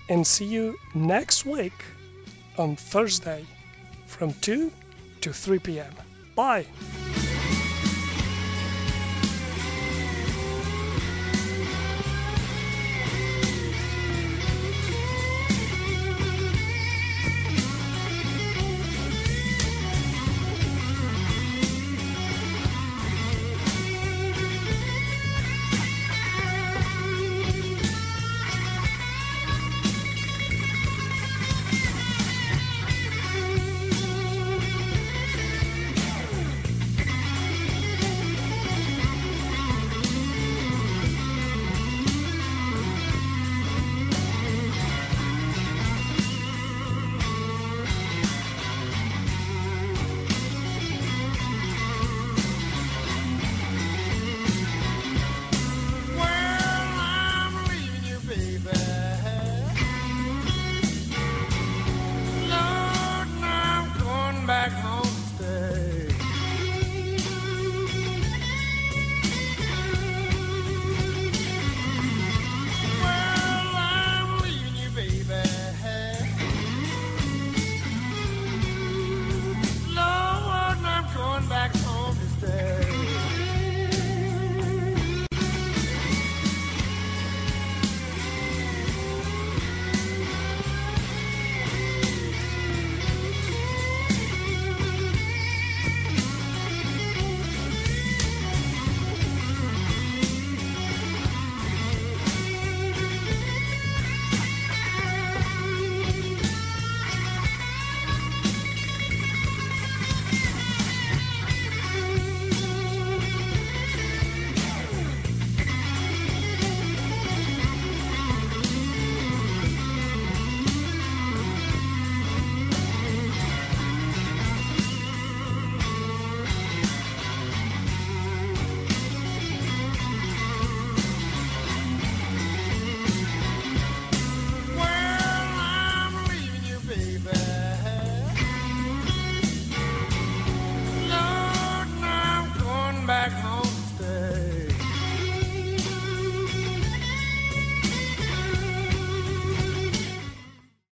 [0.09, 1.73] And see you next week
[2.57, 3.45] on Thursday
[4.05, 4.71] from 2
[5.21, 5.93] to 3 p.m.
[6.35, 6.65] Bye.